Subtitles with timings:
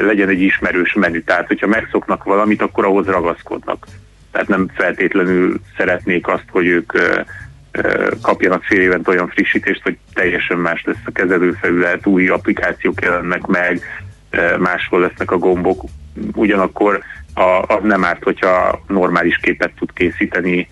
[0.00, 1.22] legyen egy ismerős menü.
[1.22, 3.86] Tehát, hogyha megszoknak valamit, akkor ahhoz ragaszkodnak.
[4.30, 6.92] Tehát nem feltétlenül szeretnék azt, hogy ők
[8.22, 13.80] kapjanak fél évent olyan frissítést, hogy teljesen más lesz a kezelőfelület, új applikációk jelennek meg,
[14.58, 15.82] máshol lesznek a gombok.
[16.34, 17.02] Ugyanakkor
[17.34, 20.68] a, az nem árt, hogyha normális képet tud készíteni,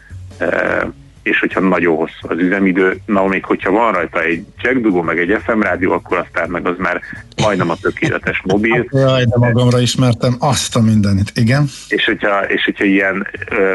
[1.23, 5.41] és hogyha nagyon hosszú az üzemidő, na még hogyha van rajta egy jackdugó, meg egy
[5.45, 7.01] FM rádió, akkor aztán meg az már
[7.43, 8.77] majdnem a tökéletes mobil.
[8.77, 11.69] Hát, jaj, de magamra ismertem azt a mindenit, igen.
[11.89, 13.27] És hogyha, és hogyha ilyen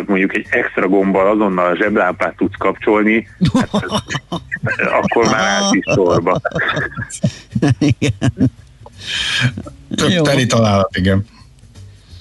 [0.06, 5.84] mondjuk egy extra gombbal azonnal a zseblámpát tudsz kapcsolni, hát ez, akkor már át is
[5.94, 6.42] sorba.
[7.80, 8.52] Igen.
[9.96, 11.26] Több teri találat, igen.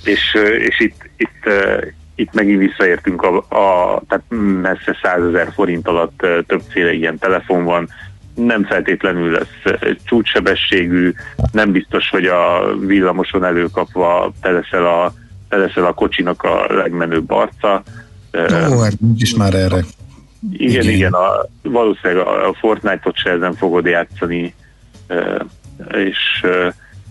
[0.05, 0.37] És,
[0.69, 1.51] és itt, itt
[2.23, 4.25] itt megint visszaértünk a, a tehát
[4.63, 7.89] messze 100 ezer forint alatt többféle ilyen telefon van,
[8.35, 11.13] nem feltétlenül lesz csúcssebességű,
[11.53, 15.13] nem biztos, hogy a villamoson előkapva te leszel a,
[15.49, 17.83] te leszel a kocsinak a legmenőbb arca.
[18.71, 19.85] Ó, hát is már erre.
[20.53, 24.55] Igen, igen, igen a, valószínűleg a, a Fortnite-ot se ezen fogod játszani,
[25.93, 26.47] és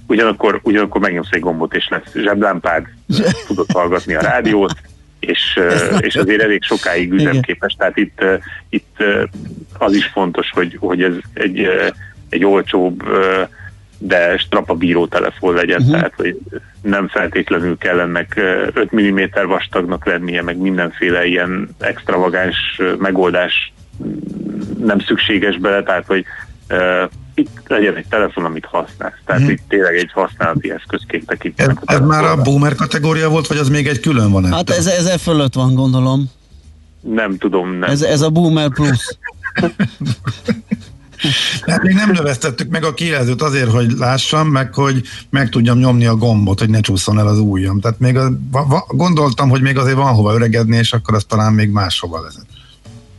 [0.08, 2.86] ugyanakkor, ugyanakkor megnyomsz egy gombot, és lesz zseblámpád,
[3.48, 4.74] tudod hallgatni a rádiót,
[5.22, 5.60] és,
[6.00, 8.24] és azért elég sokáig üzemképes, tehát itt,
[8.70, 9.04] itt
[9.78, 11.68] az is fontos, hogy, hogy ez egy,
[12.30, 13.04] egy olcsóbb,
[13.98, 15.96] de strapabíró telefon legyen, uh-huh.
[15.96, 16.38] tehát hogy
[16.82, 18.34] nem feltétlenül kell ennek
[18.74, 23.74] 5 mm vastagnak lennie, meg mindenféle ilyen extravagáns megoldás
[24.80, 26.26] nem szükséges bele, tehát hogy
[27.34, 29.14] itt legyen egy telefon, amit használsz.
[29.26, 29.50] Tehát hmm.
[29.50, 31.78] itt tényleg egy használati eszközként tekintenek.
[31.86, 34.54] Ez, ez már a boomer kategória volt, vagy az még egy külön van?
[34.54, 36.30] Hát ez, ez e fölött van, gondolom.
[37.02, 37.72] Nem tudom.
[37.72, 37.90] Nem.
[37.90, 39.18] Ez, ez a boomer plusz.
[41.62, 46.06] Hát még nem növesztettük meg a kijelzőt azért, hogy lássam, meg hogy meg tudjam nyomni
[46.06, 47.80] a gombot, hogy ne csúszson el az ujjam.
[47.80, 51.54] Tehát még a, va, gondoltam, hogy még azért van hova öregedni, és akkor az talán
[51.54, 52.46] még máshova vezet.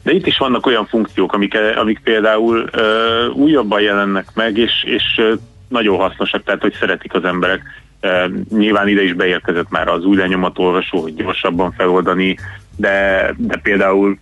[0.03, 5.21] De itt is vannak olyan funkciók, amik, amik például uh, újabban jelennek meg, és, és
[5.69, 7.63] nagyon hasznosak, tehát hogy szeretik az emberek.
[8.03, 12.37] Uh, nyilván ide is beérkezett már az új lenyomatolvasó, hogy gyorsabban feloldani,
[12.77, 14.19] de, de például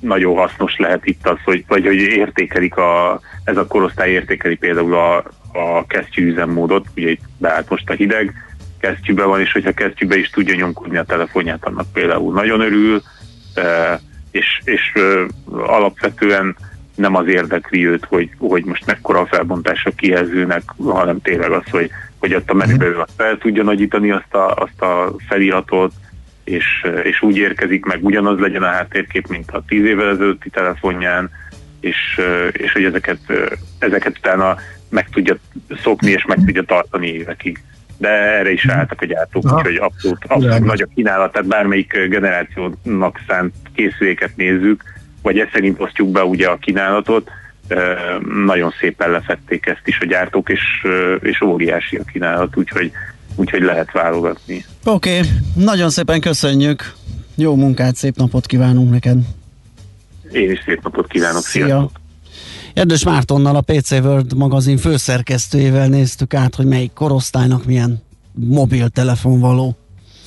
[0.00, 4.94] nagyon hasznos lehet itt az, hogy, vagy hogy értékelik a, ez a korosztály értékeli például
[4.94, 5.16] a,
[5.52, 8.34] a kesztyű üzemmódot, ugye itt beállt most a hideg,
[8.80, 13.02] kesztyűbe van, és hogyha kesztyűbe is tudja nyomkodni a telefonját, annak például nagyon örül,
[13.56, 14.00] uh,
[14.32, 16.56] és, és ö, alapvetően
[16.94, 21.70] nem az érdekli őt, hogy, hogy most mekkora a felbontás a kijelzőnek, hanem tényleg az,
[21.70, 25.92] hogy, hogy ott a menübe ő azt fel tudja nagyítani azt a, azt a feliratot,
[26.44, 31.30] és, és úgy érkezik meg, ugyanaz legyen a háttérkép, mint a tíz évvel ezelőtti telefonján,
[31.80, 32.20] és,
[32.52, 33.18] és hogy ezeket,
[33.78, 34.56] ezeket utána
[34.88, 35.36] meg tudja
[35.82, 37.62] szokni, és meg tudja tartani évekig
[38.02, 43.20] de erre is álltak a gyártók, úgyhogy abszolút, abszolút nagy a kínálat, tehát bármelyik generációnak
[43.28, 44.82] szánt készüléket nézzük,
[45.22, 47.30] vagy ezt szerint osztjuk be ugye a kínálatot,
[48.44, 50.60] nagyon szépen lefették ezt is a gyártók, és,
[51.20, 52.92] és óriási a kínálat, úgyhogy,
[53.34, 54.64] úgyhogy lehet válogatni.
[54.84, 55.30] Oké, okay.
[55.54, 56.92] nagyon szépen köszönjük,
[57.36, 59.18] jó munkát, szép napot kívánunk neked!
[60.32, 61.64] Én is szép napot kívánok, Szia!
[61.64, 62.01] sziasztok!
[62.74, 68.02] Erdős Mártonnal, a PC World magazin főszerkesztőjével néztük át, hogy melyik korosztálynak milyen
[68.34, 69.76] mobiltelefon való.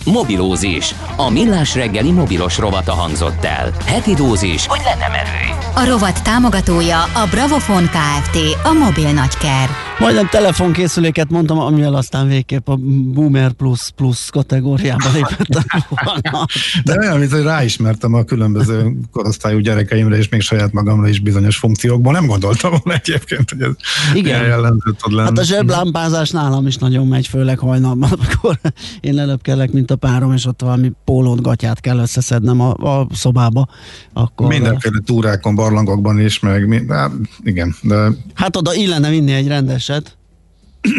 [0.05, 0.95] Mobilózis.
[1.15, 3.71] A millás reggeli mobilos rovata hangzott el.
[3.85, 5.69] Heti dózis, hogy lenne merő.
[5.75, 8.37] A rovat támogatója a Bravofon Kft.
[8.63, 9.84] A mobil nagyker.
[9.99, 12.75] Majdnem telefonkészüléket mondtam, amivel aztán végképp a
[13.13, 16.45] Boomer Plus Plus kategóriába lépett volna.
[16.83, 21.57] De olyan, mint hogy ráismertem a különböző korosztályú gyerekeimre, és még saját magamra is bizonyos
[21.57, 22.13] funkciókból.
[22.13, 23.71] Nem gondoltam volna egyébként, hogy ez
[24.13, 24.45] Igen.
[24.45, 25.27] jellemző tud lenni.
[25.27, 28.59] Hát a zseblámpázás nálam is nagyon megy, főleg hajnalban, akkor
[28.99, 33.67] én lelöpkelek, mint a párom, és ott valami pólót, gatyát kell összeszednem a, a szobába.
[34.13, 34.47] Akkor...
[34.47, 37.11] Mindenféle túrákon, barlangokban is, meg hát,
[37.43, 37.75] igen.
[37.81, 38.07] De...
[38.33, 39.47] Hát oda illene vinni egy
[39.87, 40.17] rendeset.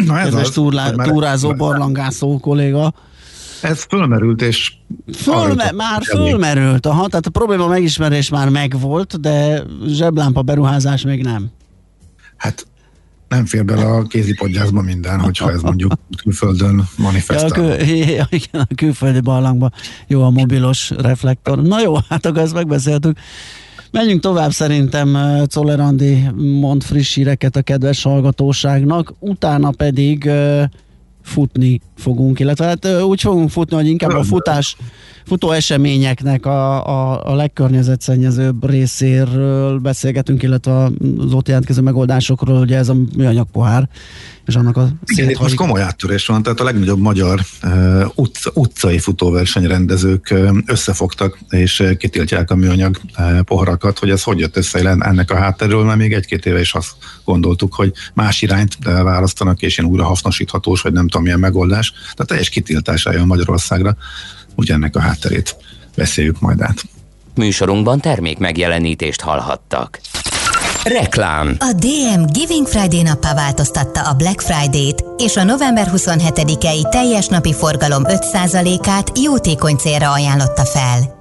[0.05, 2.93] Na ez Kedves az, túrlá, túrázó, barlangászó kolléga.
[3.61, 4.73] Ez fölmerült, és...
[5.13, 11.51] Fölme, már fölmerült, aha, tehát a probléma megismerés már megvolt, de zseblámpa beruházás még nem.
[12.37, 12.67] Hát
[13.27, 15.93] nem fér bele a kézipodgyászba minden, hogyha ez mondjuk
[16.23, 17.63] külföldön manifestál.
[17.63, 17.87] Ja, a, kül,
[18.17, 19.73] ja, igen, a külföldi barlangban
[20.07, 21.61] jó a mobilos reflektor.
[21.61, 23.17] Na jó, hát akkor ezt megbeszéltük.
[23.91, 25.17] Menjünk tovább szerintem
[25.47, 30.29] Czoller Andi mond friss híreket a kedves hallgatóságnak, utána pedig
[31.23, 34.75] futni fogunk, illetve hát úgy fogunk futni, hogy inkább a futás,
[35.27, 40.83] futó eseményeknek a, a, a legkörnyezetszennyezőbb részéről beszélgetünk, illetve
[41.17, 43.89] az ott jelentkező megoldásokról, ugye ez a műanyag pohár,
[44.45, 48.51] és annak a Igen, itt most komoly áttörés van, tehát a legnagyobb magyar uh, utca,
[48.53, 54.57] utcai futóversenyrendezők uh, összefogtak, és uh, kitiltják a műanyag uh, poharakat, hogy ez hogy jött
[54.57, 56.91] össze ennek a hátterről, mert még egy-két éve is azt
[57.23, 61.91] gondoltuk, hogy más irányt uh, választanak, és ilyen újra hasznosíthatós, vagy nem tudom milyen megoldás.
[61.91, 63.97] Tehát teljes kitiltása jön Magyarországra,
[64.57, 65.55] úgy ennek a hátterét
[65.95, 66.83] beszéljük majd át.
[67.35, 69.99] Műsorunkban termék megjelenítést hallhattak.
[70.83, 77.27] Reklám A DM Giving Friday nappá változtatta a Black Friday-t, és a november 27-i teljes
[77.27, 81.16] napi forgalom 5%-át jótékony célra ajánlotta fel.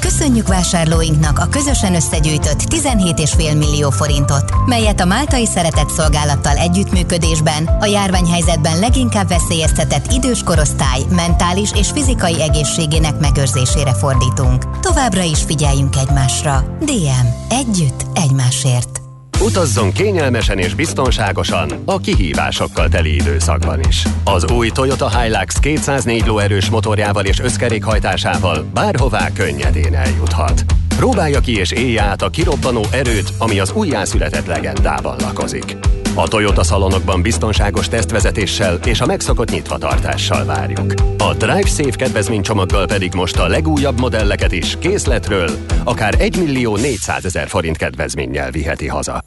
[0.00, 7.86] Köszönjük vásárlóinknak a közösen összegyűjtött 17,5 millió forintot, melyet a Máltai Szeretett Szolgálattal együttműködésben a
[7.86, 14.80] járványhelyzetben leginkább veszélyeztetett idős korosztály mentális és fizikai egészségének megőrzésére fordítunk.
[14.80, 16.76] Továbbra is figyeljünk egymásra.
[16.80, 17.26] DM.
[17.48, 18.06] Együtt.
[18.14, 19.05] Egymásért.
[19.40, 24.02] Utazzon kényelmesen és biztonságosan a kihívásokkal teli időszakban is.
[24.24, 30.64] Az új Toyota Hilux 204 lóerős motorjával és összkerékhajtásával bárhová könnyedén eljuthat.
[30.96, 35.76] Próbálja ki és élje át a kirobbanó erőt, ami az újjászületett legendában lakozik.
[36.18, 40.94] A Toyota szalonokban biztonságos tesztvezetéssel és a megszokott nyitvatartással várjuk.
[41.18, 45.50] A Drive Safe kedvezménycsomaggal pedig most a legújabb modelleket is készletről
[45.84, 49.24] akár 1 millió 400 ezer forint kedvezménnyel viheti haza.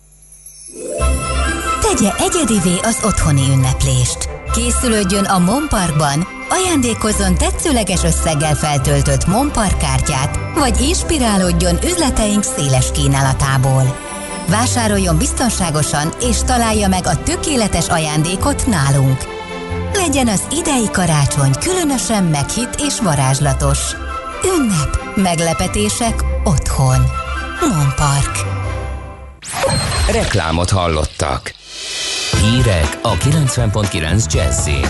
[1.82, 4.30] Tegye egyedivé az otthoni ünneplést.
[4.54, 14.09] Készülődjön a Monparkban, ajándékozzon tetszőleges összeggel feltöltött Monpark kártyát, vagy inspirálódjon üzleteink széles kínálatából.
[14.50, 19.18] Vásároljon biztonságosan és találja meg a tökéletes ajándékot nálunk.
[19.94, 23.80] Legyen az idei karácsony különösen meghitt és varázslatos.
[24.58, 27.02] Ünnep, meglepetések otthon.
[27.60, 28.38] Monpark.
[30.12, 31.54] Reklámot hallottak.
[32.42, 34.88] Hírek a 90.9 Jazzin.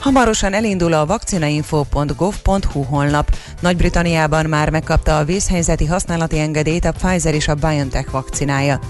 [0.00, 3.36] Hamarosan elindul a vakcinainfo.gov.hu honlap.
[3.60, 8.80] Nagy-Britanniában már megkapta a vészhelyzeti használati engedélyt a Pfizer és a BioNTech vakcinája.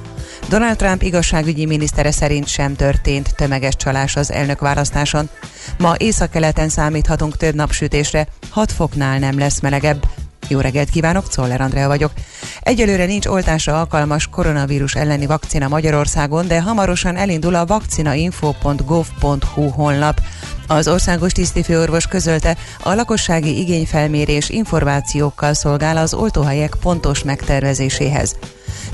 [0.48, 5.28] Donald Trump igazságügyi minisztere szerint sem történt tömeges csalás az elnökválasztáson.
[5.78, 10.06] Ma északkeleten számíthatunk több napsütésre, 6 foknál nem lesz melegebb.
[10.48, 12.12] Jó reggelt kívánok, Czoller Andrea vagyok.
[12.60, 20.20] Egyelőre nincs oltásra alkalmas koronavírus elleni vakcina Magyarországon, de hamarosan elindul a vakcinainfo.gov.hu honlap.
[20.70, 28.36] Az országos tisztifőorvos közölte, a lakossági igényfelmérés információkkal szolgál az oltóhelyek pontos megtervezéséhez.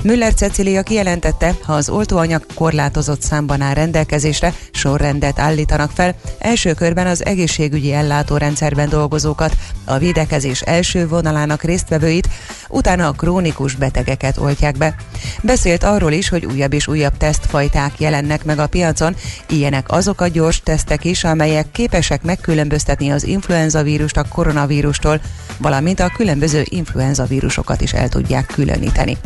[0.01, 7.07] Müller Cecilia kijelentette, ha az oltóanyag korlátozott számban áll rendelkezésre, sorrendet állítanak fel, első körben
[7.07, 12.29] az egészségügyi ellátórendszerben dolgozókat, a védekezés első vonalának résztvevőit,
[12.69, 14.95] utána a krónikus betegeket oltják be.
[15.43, 19.15] Beszélt arról is, hogy újabb és újabb tesztfajták jelennek meg a piacon,
[19.49, 25.21] ilyenek azok a gyors tesztek is, amelyek képesek megkülönböztetni az influenza vírust a koronavírustól,
[25.57, 29.17] valamint a különböző influenza vírusokat is el tudják különíteni.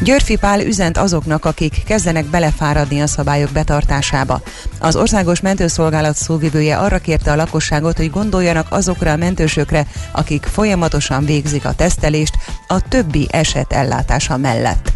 [0.00, 4.42] Györfi Pál üzent azoknak, akik kezdenek belefáradni a szabályok betartásába.
[4.78, 11.24] Az Országos Mentőszolgálat szóvivője arra kérte a lakosságot, hogy gondoljanak azokra a mentősökre, akik folyamatosan
[11.24, 12.34] végzik a tesztelést
[12.68, 14.92] a többi eset ellátása mellett.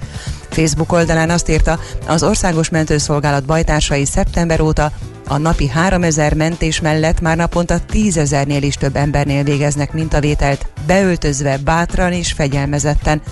[0.50, 4.92] Facebook oldalán azt írta, az Országos Mentőszolgálat bajtársai szeptember óta
[5.28, 11.56] a napi 3000 mentés mellett már naponta 10 ezernél is több embernél végeznek mintavételt, beöltözve
[11.56, 13.22] bátran és fegyelmezetten,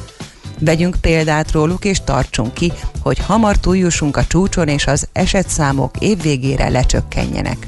[0.58, 2.72] Vegyünk példát róluk és tartsunk ki,
[3.02, 7.66] hogy hamar túljussunk a csúcson és az esetszámok évvégére lecsökkenjenek.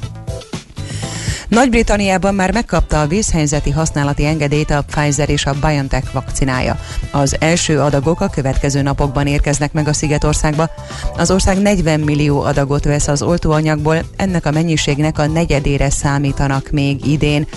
[1.49, 6.79] Nagy-Britanniában már megkapta a vészhelyzeti használati engedélyt a Pfizer és a BioNTech vakcinája.
[7.11, 10.69] Az első adagok a következő napokban érkeznek meg a Szigetországba.
[11.17, 17.05] Az ország 40 millió adagot vesz az oltóanyagból, ennek a mennyiségnek a negyedére számítanak még
[17.05, 17.47] idén.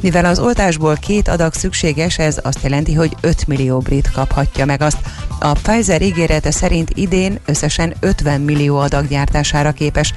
[0.00, 4.82] Mivel az oltásból két adag szükséges, ez azt jelenti, hogy 5 millió brit kaphatja meg
[4.82, 4.98] azt.
[5.40, 10.14] A Pfizer ígérete szerint idén összesen 50 millió adag gyártására képes.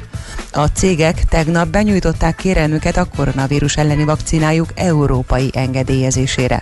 [0.52, 6.62] A cégek tegnap benyújtották kérelmüket a koronavírus elleni vakcinájuk európai engedélyezésére.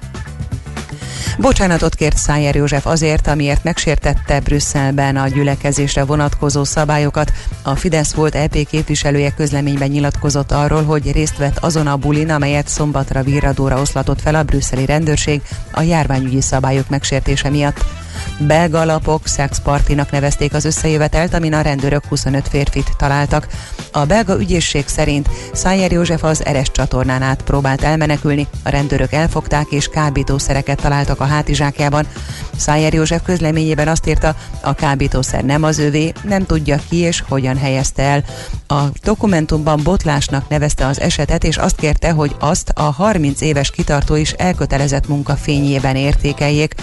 [1.37, 7.31] Bocsánatot kért Szájer József azért, amiért megsértette Brüsszelben a gyülekezésre vonatkozó szabályokat.
[7.61, 12.67] A Fidesz volt EP képviselője közleményben nyilatkozott arról, hogy részt vett azon a bulin, amelyet
[12.67, 18.02] szombatra virradóra oszlatott fel a brüsszeli rendőrség a járványügyi szabályok megsértése miatt.
[18.39, 23.47] Belga alapok szexpartinak nevezték az összejövetelt, amin a rendőrök 25 férfit találtak.
[23.91, 29.67] A belga ügyészség szerint Szájer József az Eres csatornán át próbált elmenekülni, a rendőrök elfogták
[29.69, 32.07] és kábítószereket találtak a hátizsákjában.
[32.55, 37.57] Szájer József közleményében azt írta, a kábítószer nem az övé, nem tudja ki és hogyan
[37.57, 38.23] helyezte el.
[38.67, 44.15] A dokumentumban botlásnak nevezte az esetet, és azt kérte, hogy azt a 30 éves kitartó
[44.15, 46.75] is elkötelezett munka fényében értékeljék.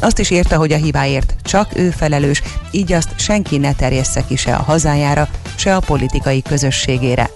[0.00, 4.36] Azt is írta, hogy a hibáért csak ő felelős, így azt senki ne terjessze ki
[4.36, 7.30] se a hazájára, se a politikai közösségére.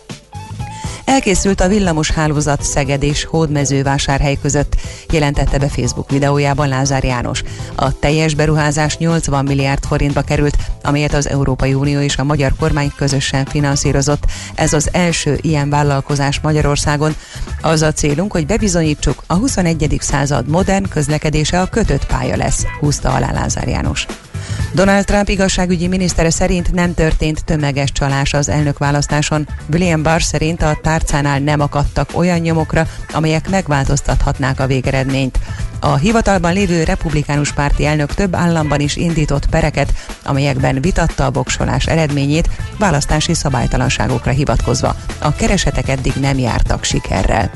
[1.04, 4.76] Elkészült a villamos hálózat Szeged és Hódmezővásárhely között,
[5.10, 7.42] jelentette be Facebook videójában Lázár János.
[7.74, 12.92] A teljes beruházás 80 milliárd forintba került, amelyet az Európai Unió és a magyar kormány
[12.96, 14.24] közösen finanszírozott.
[14.54, 17.14] Ez az első ilyen vállalkozás Magyarországon.
[17.60, 19.96] Az a célunk, hogy bebizonyítsuk, a 21.
[20.00, 24.06] század modern közlekedése a kötött pálya lesz, húzta alá Lázár János.
[24.74, 29.48] Donald Trump igazságügyi minisztere szerint nem történt tömeges csalás az elnökválasztáson.
[29.72, 35.38] William Barr szerint a tárcánál nem akadtak olyan nyomokra, amelyek megváltoztathatnák a végeredményt.
[35.80, 39.92] A hivatalban lévő republikánus párti elnök több államban is indított pereket,
[40.24, 44.96] amelyekben vitatta a voksolás eredményét választási szabálytalanságokra hivatkozva.
[45.18, 47.50] A keresetek eddig nem jártak sikerrel.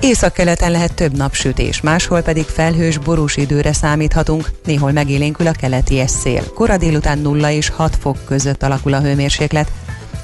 [0.00, 6.52] Északkeleten lehet több napsütés, máshol pedig felhős borús időre számíthatunk, néhol megélénkül a keleti szél.
[6.54, 9.70] Kora délután 0 és 6 fok között alakul a hőmérséklet.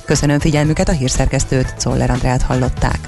[0.04, 2.98] Köszönöm figyelmüket, a hírszerkesztőt, Czoller Andrát hallották.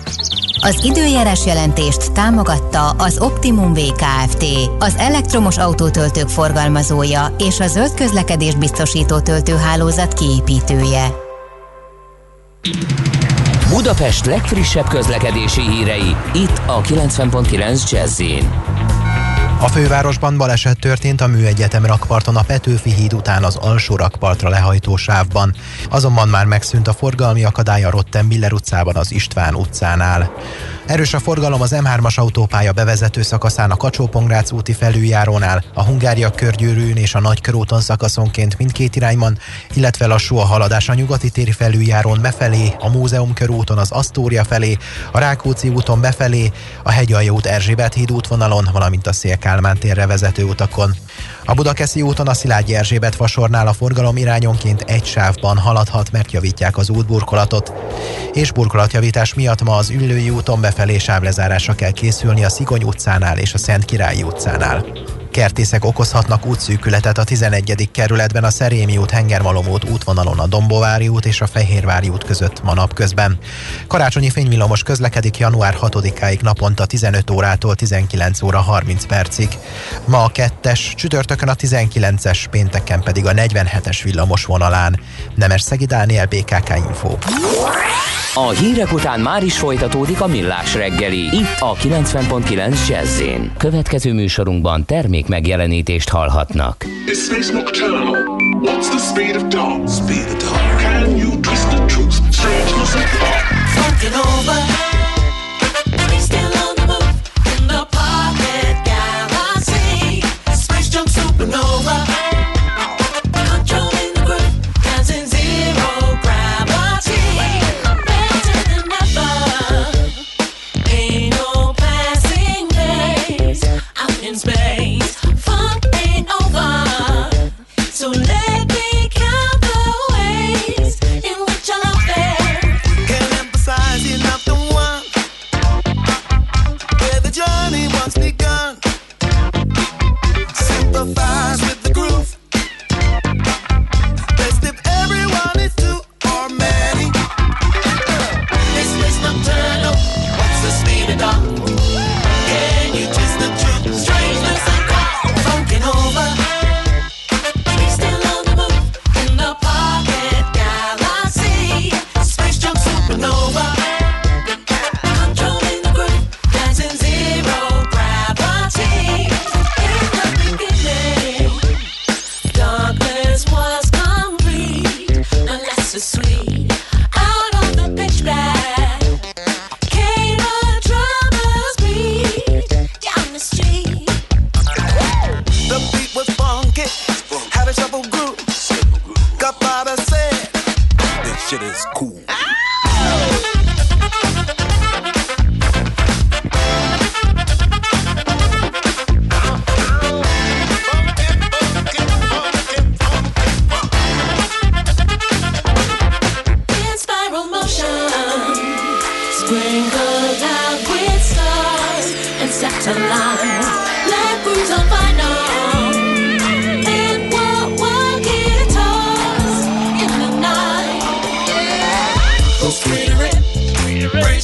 [0.61, 4.45] Az időjárás jelentést támogatta az Optimum VKFT,
[4.79, 11.15] az elektromos autótöltők forgalmazója és a zöld közlekedés biztosító töltőhálózat kiépítője.
[13.77, 18.23] Budapest legfrissebb közlekedési hírei, itt a 90.9 jazz
[19.61, 24.97] a fővárosban baleset történt a Műegyetem rakparton a Petőfi híd után az alsó rakpartra lehajtó
[24.97, 25.55] sávban.
[25.91, 30.33] Azonban már megszűnt a forgalmi akadály a Rottenbiller utcában az István utcánál.
[30.87, 34.11] Erős a forgalom az M3-as autópálya bevezető szakaszán a kacsó
[34.53, 39.39] úti felüljárónál, a Hungária körgyűrűn és a Nagykörúton szakaszonként mindkét irányban,
[39.75, 44.77] illetve lassú a haladás a nyugati téri felüljárón befelé, a Múzeum körúton az Asztória felé,
[45.13, 46.53] a Rákóczi úton befelé,
[46.83, 50.95] a Hegyalja út Erzsébet híd útvonalon, valamint a Szél Kálmán térre vezető utakon.
[51.49, 56.77] A Budakeszi úton a Szilágyi Erzsébet vasornál a forgalom irányonként egy sávban haladhat, mert javítják
[56.77, 57.73] az útburkolatot.
[58.33, 63.55] És burkolatjavítás miatt ma az Üllői úton befelé sávlezárásra kell készülni a Szigony utcánál és
[63.55, 64.85] a Szent Királyi utcánál.
[65.31, 67.89] Kertészek okozhatnak útszűkületet a 11.
[67.93, 72.63] kerületben a Szerémi út, Hengermalom út útvonalon a Dombovári út és a Fehérvári út között
[72.63, 73.39] ma napközben.
[73.87, 79.49] Karácsonyi fényvillamos közlekedik január 6-áig naponta 15 órától 19 óra 30 percig.
[80.05, 85.01] Ma a kettes, csütörtökön a 19-es, pénteken pedig a 47-es villamos vonalán.
[85.35, 87.17] Nemes Szegi Dániel, BKK Info.
[88.39, 93.23] A hírek után már is folytatódik a millás reggeli, itt a 90.9 jazz
[93.59, 96.85] Következő műsorunkban termék termék megjelenítést hallhatnak.
[98.61, 98.89] What's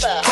[0.03, 0.32] Never.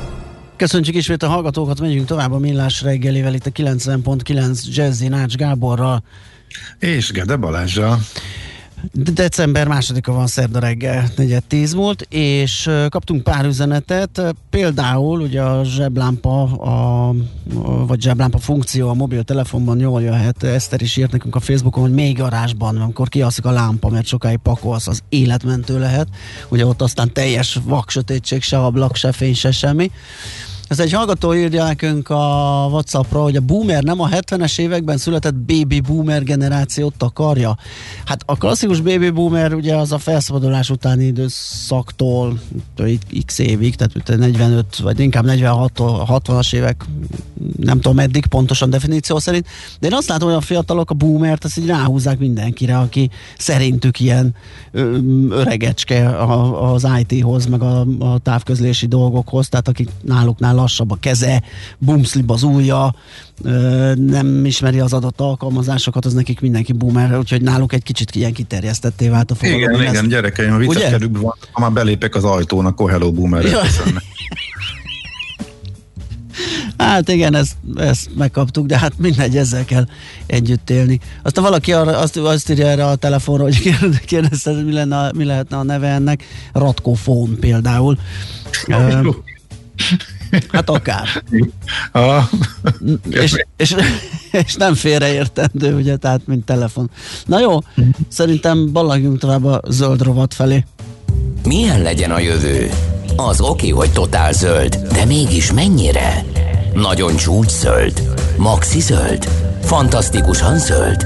[0.61, 6.03] Köszönjük ismét a hallgatókat, megyünk tovább a Millás reggelivel itt a 90.9 Jazzy Nács Gáborral.
[6.79, 7.99] És Gede Balázsa.
[8.91, 15.41] De- December másodika van szerda reggel, negyed tíz múlt, és kaptunk pár üzenetet, például ugye
[15.41, 17.13] a zseblámpa, a,
[17.87, 20.43] vagy zseblámpa funkció a mobiltelefonban jól jöhet.
[20.43, 24.37] Eszter is írt nekünk a Facebookon, hogy még garázsban, amikor kialszik a lámpa, mert sokáig
[24.37, 26.07] pakolsz, az életmentő lehet.
[26.49, 29.91] Ugye ott aztán teljes vaksötétség, se ablak, se fény, se semmi.
[30.71, 35.35] Ez egy hallgató írja nekünk a Whatsappra, hogy a boomer nem a 70-es években született
[35.35, 37.57] baby boomer generációt takarja.
[38.05, 42.39] Hát a klasszikus baby boomer ugye az a felszabadulás utáni időszaktól
[43.25, 46.85] x évig, tehát mint 45 vagy inkább 46 60-as évek,
[47.57, 49.47] nem tudom meddig pontosan definíció szerint,
[49.79, 53.99] de én azt látom, hogy a fiatalok a boomert azt így ráhúzzák mindenkire, aki szerintük
[53.99, 54.35] ilyen
[55.29, 56.17] öregecske
[56.73, 61.41] az IT-hoz, meg a, a távközlési dolgokhoz, tehát akik náluknál lassabb a keze,
[61.77, 62.95] bumszlib az ujja,
[63.95, 69.07] nem ismeri az adott alkalmazásokat, az nekik mindenki boomer, úgyhogy náluk egy kicsit ilyen kiterjesztetté
[69.09, 69.59] vált a fogalom.
[69.59, 70.67] Igen, igen, ezt- gyerekeim, a Ugye?
[70.67, 73.43] vicces kerükben van, ha már belépek az ajtón, akkor hello boomer.
[73.45, 73.61] Ja.
[76.77, 79.85] Hát igen, ezt, ezt megkaptuk, de hát mindegy, ezzel kell
[80.25, 80.99] együtt élni.
[81.23, 85.23] Aztán valaki arra, azt, azt írja erre a telefonra, hogy kérde- kérdezte, mi, lenne, mi
[85.23, 86.23] lehetne a neve ennek.
[86.53, 87.97] Ratkofón például.
[88.67, 89.09] Ö,
[90.51, 91.23] hát akár.
[91.91, 92.23] Ah,
[93.09, 93.75] És, és,
[94.31, 96.89] és nem félreértendő, ugye, tehát mint telefon.
[97.25, 97.59] Na jó,
[98.07, 100.65] szerintem ballagjunk tovább a zöld rovat felé.
[101.45, 102.69] Milyen legyen a jövő?
[103.15, 106.25] Az oké, hogy totál zöld, de mégis mennyire?
[106.73, 108.01] Nagyon csúcs zöld?
[108.37, 109.27] Maxi zöld?
[109.61, 111.05] Fantasztikusan zöld?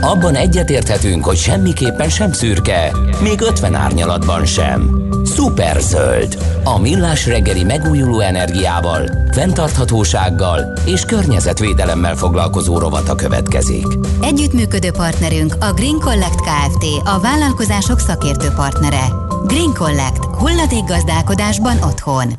[0.00, 5.02] Abban egyetérthetünk, hogy semmiképpen sem szürke, még 50 árnyalatban sem.
[5.24, 6.38] Szuper zöld.
[6.64, 13.86] A millás reggeli megújuló energiával, fenntarthatósággal és környezetvédelemmel foglalkozó rovata következik.
[14.20, 16.84] Együttműködő partnerünk a Green Collect Kft.
[17.04, 19.04] A vállalkozások szakértő partnere.
[19.46, 20.24] Green Collect.
[20.24, 22.32] Hulladék gazdálkodásban otthon.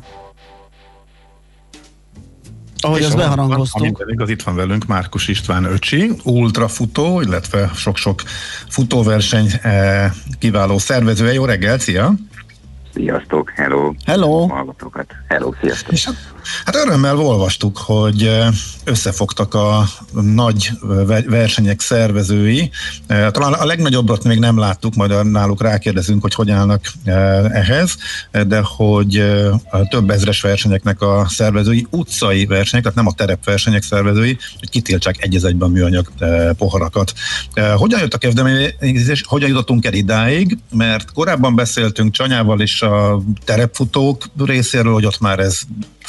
[2.84, 3.80] Ahogy És azt beharangoztuk.
[3.80, 8.22] Ami pedig az itt van velünk Márkus István öcsi, ultrafutó, illetve sok-sok
[8.68, 11.32] futóverseny eh, kiváló szervezője.
[11.32, 12.12] Jó reggel, szia!
[12.94, 13.92] Sziasztok, hello!
[14.04, 14.46] Hello!
[14.46, 15.92] Hallgatókat, hello, sziasztok!
[15.92, 16.08] És
[16.64, 18.48] hát örömmel olvastuk, hogy eh,
[18.84, 22.70] összefogtak a nagy ve- versenyek szervezői.
[23.06, 27.96] Eh, Talán a legnagyobbat még nem láttuk, majd náluk rákérdezünk, hogy hogy állnak eh, ehhez,
[28.30, 33.12] eh, de hogy eh, a több ezres versenyeknek a szervezői, utcai versenyek, tehát nem a
[33.12, 37.12] terepversenyek szervezői, hogy kitiltsák egy egyben műanyag eh, poharakat.
[37.52, 40.58] Eh, Hogyan jött a kezdeményezés, hogyan jutottunk el idáig?
[40.72, 45.60] Mert korábban beszéltünk Csanyával is a terepfutók részéről, hogy ott már ez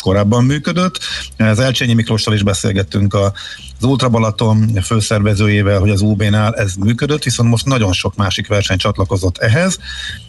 [0.02, 1.00] korábban működött.
[1.38, 3.34] Az Elcsényi Miklóssal is beszélgettünk a,
[3.80, 8.78] az Ultra Balaton főszervezőjével, hogy az UB-nál ez működött, viszont most nagyon sok másik verseny
[8.78, 9.80] csatlakozott ehhez.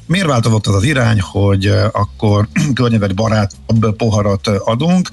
[0.06, 3.52] Miért változott az az irány, hogy eh, akkor környezetbarát
[3.96, 5.08] poharat eh, adunk,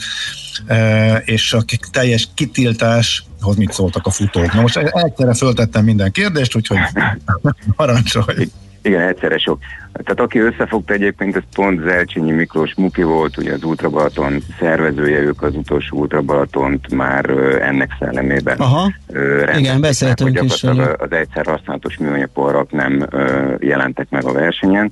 [0.66, 4.54] eh, és a teljes kitiltáshoz mit szóltak a futók?
[4.54, 6.78] Na most egyszerre föltettem minden kérdést, úgyhogy
[7.76, 8.50] parancsolj.
[8.84, 9.60] Igen, egyszerre sok.
[9.94, 15.20] Tehát aki összefogta egyébként, ez pont Zelcsényi Miklós Muki volt, ugye az Ultra Balaton szervezője,
[15.20, 17.30] ők az utolsó Ultra Balatont már
[17.62, 18.94] ennek szellemében Aha.
[19.14, 23.08] rendezték Igen, beszéltünk is gyakorlatilag az egyszer használatos műanyagpoharak nem
[23.60, 24.92] jelentek meg a versenyen.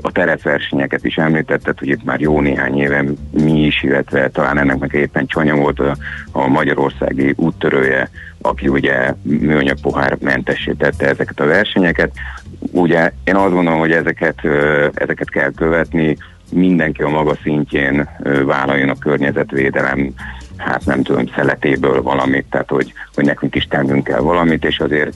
[0.00, 4.78] A terepversenyeket is említetted, hogy itt már jó néhány éve mi is, illetve talán ennek
[4.78, 5.96] meg éppen Csanya volt a,
[6.32, 12.12] a magyarországi úttörője, aki ugye műanyag pohár mentessé tette ezeket a versenyeket.
[12.70, 14.44] Ugye én azt gondolom, hogy ezeket,
[14.94, 16.16] ezeket kell követni,
[16.52, 18.08] mindenki a maga szintjén
[18.44, 20.14] vállaljon a környezetvédelem
[20.60, 25.12] hát nem tudom, szeletéből valamit, tehát hogy, hogy nekünk is tennünk kell valamit, és azért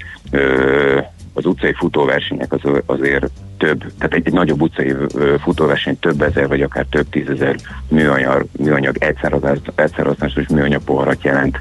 [1.33, 4.95] az utcai futóversenyek az, azért több, tehát egy, egy nagyobb utcai
[5.43, 7.57] futóverseny több ezer, vagy akár több tízezer
[7.89, 9.33] műanyag, műanyag egyszer,
[9.75, 11.59] egyszer használatos műanyag poharat jelent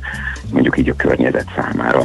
[0.51, 2.03] mondjuk így a környezet számára.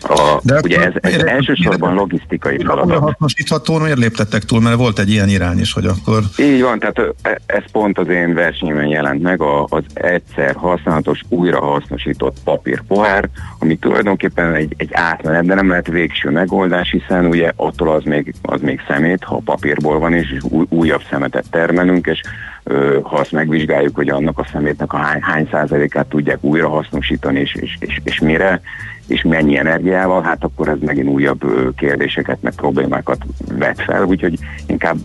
[0.00, 2.98] A, De ugye ez, ez miért- elsősorban logisztikai Újra feladat.
[3.02, 4.60] hasznosítható, miért léptettek túl?
[4.60, 8.08] Mert volt egy ilyen irány is, hogy akkor Így van, tehát e- ez pont az
[8.08, 15.54] én versenyben jelent meg, az egyszer használatos, újrahasznosított papírpohár, ami tulajdonképpen egy, egy átmenet, de
[15.54, 20.12] nem lehet végső megoldás, hiszen ugye attól az még, az még szemét, ha papírból van,
[20.14, 22.20] és új, újabb szemetet termelünk, és
[22.62, 27.54] ö, ha azt megvizsgáljuk, hogy annak a szemétnek a hány, hány százalékát tudják újrahasznosítani, és,
[27.54, 28.60] és, és, és mire,
[29.06, 31.44] és mennyi energiával, hát akkor ez megint újabb
[31.76, 33.24] kérdéseket, meg problémákat
[33.58, 34.96] vet fel, úgyhogy inkább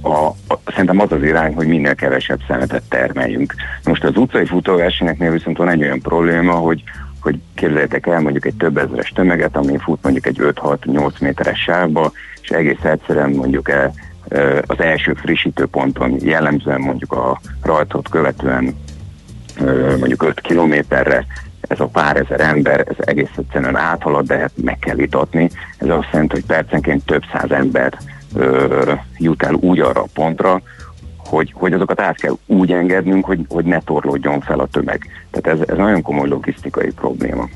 [0.00, 3.54] a, a, szerintem az az irány, hogy minél kevesebb szemetet termeljünk.
[3.84, 6.82] Most az utcai futóversenyeknél viszont van egy olyan probléma, hogy
[7.26, 12.12] hogy képzeljétek el mondjuk egy több ezeres tömeget, ami fut mondjuk egy 5-6-8 méteres sávba,
[12.46, 13.92] és egész egyszerűen mondjuk el,
[14.28, 18.76] ö, az első frissítőponton jellemzően mondjuk a rajtot követően
[19.60, 21.26] ö, mondjuk 5 kilométerre
[21.60, 25.50] ez a pár ezer ember, ez egész egyszerűen áthalad, de hát meg kell vitatni.
[25.78, 27.98] Ez azt jelenti, hogy percenként több száz ember
[28.34, 30.62] ö, jut el úgy arra a pontra,
[31.16, 35.06] hogy, hogy azokat át kell úgy engednünk, hogy, hogy ne torlódjon fel a tömeg.
[35.30, 37.48] Tehát ez, ez nagyon komoly logisztikai probléma.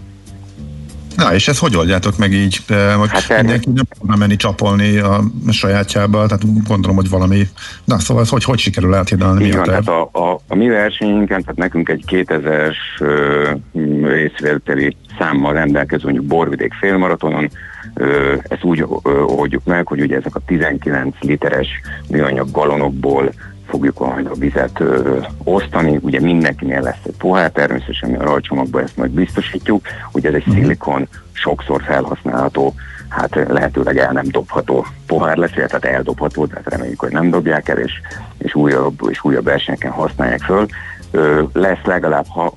[1.17, 2.61] Na, és ezt hogy oldjátok meg így?
[2.99, 7.49] Hogy Hát mindenki nem tudna menni csapolni a sajátjába, tehát gondolom, hogy valami...
[7.85, 9.41] Na, szóval ez hogy, hogy sikerül áthidalni?
[9.41, 14.05] Mi Így van, tehát a, a, a mi versenyünken, tehát nekünk egy 2000-es ö, m,
[14.05, 17.51] részvételi számmal rendelkező mondjuk Borvidék félmaratonon,
[17.95, 21.69] ö, ezt úgy ö, oldjuk meg, hogy ugye ezek a 19 literes
[22.09, 23.33] műanyag galonokból
[23.71, 28.83] fogjuk majd a vizet ö, osztani, ugye mindenkinél lesz egy pohár, természetesen mi a rajcsomagban
[28.83, 32.75] ezt majd biztosítjuk, ugye ez egy szilikon, sokszor felhasználható,
[33.09, 37.79] hát lehetőleg el nem dobható pohár lesz, tehát eldobható, tehát reméljük, hogy nem dobják el,
[37.79, 37.93] és,
[38.39, 40.67] és újabb, és újabb versenyeken használják föl.
[41.11, 42.53] Ö, lesz legalább ha,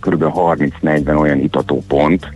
[0.00, 0.24] kb.
[0.24, 2.28] 30-40 olyan itató pont,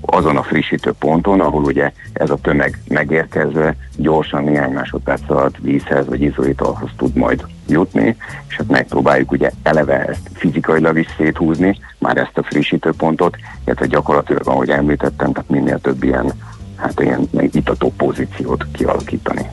[0.00, 6.06] azon a frissítő ponton, ahol ugye ez a tömeg megérkezve gyorsan néhány másodperc alatt vízhez
[6.06, 8.16] vagy izóitalhoz tud majd jutni,
[8.48, 13.86] és hát megpróbáljuk ugye eleve ezt fizikailag is széthúzni, már ezt a frissítő pontot, illetve
[13.86, 16.32] gyakorlatilag, ahogy említettem, tehát minél több ilyen,
[16.76, 19.46] hát ilyen itató pozíciót kialakítani.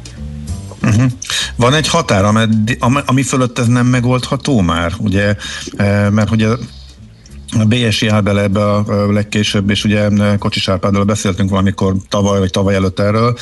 [0.84, 1.12] Uh-huh.
[1.56, 5.36] Van egy határ, ameddi, am- ami fölött ez nem megoldható már, ugye,
[5.78, 6.58] Eh, mert a
[7.68, 12.40] BSI áll bele ebbe a a legkésőbb, és ugye eh, Kocsis Árpáddal beszéltünk valamikor tavaly,
[12.40, 13.38] vagy tavaly előtt erről,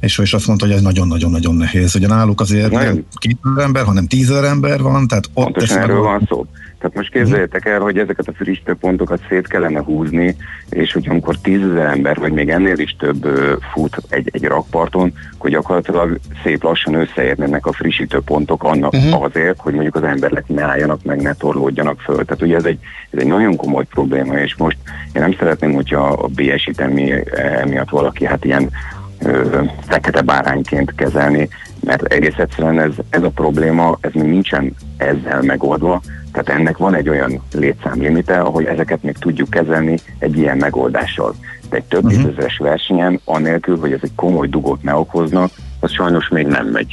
[0.00, 1.94] és ő is azt mondta, hogy ez nagyon-nagyon-nagyon nehéz.
[1.94, 2.94] Ugye náluk azért Nagyon.
[2.94, 6.46] nem 2000 ember, hanem 10 ember van, tehát ott Pontosan erről van szó.
[6.82, 10.36] Tehát most képzeljétek el, hogy ezeket a frissítő pontokat szét kellene húzni,
[10.68, 13.26] és hogy amikor tízezer ember, vagy még ennél is több
[13.72, 19.22] fut egy, egy rakparton, akkor gyakorlatilag szép lassan összeérnének a frissítő pontok annak uh-huh.
[19.22, 22.24] azért, hogy mondjuk az emberek ne álljanak meg, ne torlódjanak föl.
[22.24, 22.78] Tehát ugye ez egy,
[23.10, 24.76] ez egy nagyon komoly probléma, és most
[25.12, 28.70] én nem szeretném, hogyha a BS-it emi, emiatt valaki hát ilyen
[29.86, 31.48] fekete bárányként kezelni,
[31.80, 36.00] mert egész egyszerűen ez, ez a probléma, ez még nincsen ezzel megoldva,
[36.32, 41.34] Tehát ennek van egy olyan létszámlimite, ahol ezeket még tudjuk kezelni egy ilyen megoldással.
[41.70, 45.48] De egy több tízezeres versenyen, anélkül, hogy ez egy komoly dugót ne okozna,
[45.80, 46.92] az sajnos még nem megy.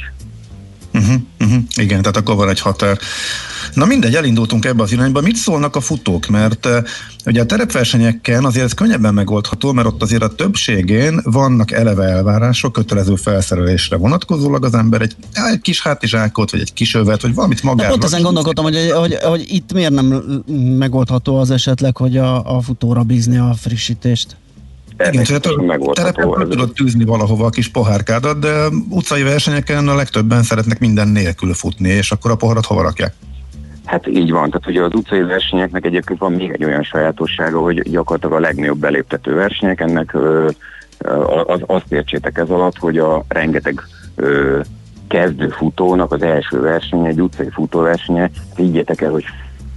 [1.00, 1.62] Uh-huh, uh-huh.
[1.74, 2.98] Igen, tehát akkor van egy határ.
[3.74, 5.20] Na mindegy, elindultunk ebbe az irányba.
[5.20, 6.26] Mit szólnak a futók?
[6.26, 6.76] Mert uh,
[7.26, 12.72] ugye a terepversenyeken azért ez könnyebben megoldható, mert ott azért a többségén vannak eleve elvárások,
[12.72, 17.62] kötelező felszerelésre vonatkozólag az ember egy, egy kis hátizsákot, vagy egy kis övet, vagy valamit
[17.62, 17.88] magára.
[17.88, 20.06] pont ezen gondolkodtam, hogy, hogy, hogy itt miért nem
[20.78, 24.36] megoldható az esetleg, hogy a, a futóra bízni a frissítést.
[25.08, 25.24] Igen,
[25.92, 31.08] tehát fel tudod tűzni valahova a kis pohárkádat, de utcai versenyeken a legtöbben szeretnek minden
[31.08, 33.14] nélkül futni, és akkor a poharat hova rakják?
[33.84, 37.90] Hát így van, tehát ugye az utcai versenyeknek egyébként van még egy olyan sajátossága, hogy
[37.90, 40.50] gyakorlatilag a legnagyobb beléptető versenyek, ennek ö,
[41.46, 43.82] az, azt értsétek ez alatt, hogy a rengeteg
[44.14, 44.60] ö,
[45.08, 49.24] kezdő futónak az első versenye, egy utcai futóversenye, higgyétek el, hogy,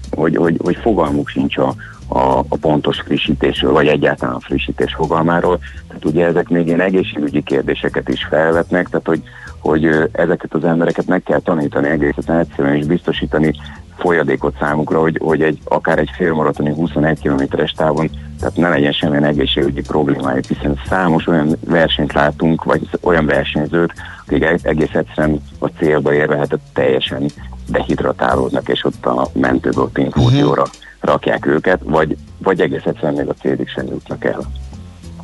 [0.09, 1.75] hogy, hogy, hogy fogalmuk sincs a,
[2.07, 5.59] a, a pontos frissítésről, vagy egyáltalán a frissítés fogalmáról.
[5.87, 9.21] Tehát ugye ezek még ilyen egészségügyi kérdéseket is felvetnek, tehát hogy,
[9.59, 13.53] hogy ezeket az embereket meg kell tanítani egészen egyszerűen és biztosítani
[13.97, 19.23] folyadékot számukra, hogy, hogy egy, akár egy félmaratoni 21 kilométeres távon, tehát ne legyen semmilyen
[19.23, 23.93] egészségügyi problémájuk, hiszen számos olyan versenyt látunk, vagy olyan versenyzőt,
[24.25, 27.29] akik e- egész egyszerűen a célba érve hát teljesen
[27.67, 30.63] dehidratálódnak, és ott a mentőből infúzióra
[31.03, 34.51] rakják őket, vagy, vagy egész egyszerűen még a célig sem jutnak el.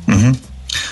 [0.06, 0.34] Uh-huh.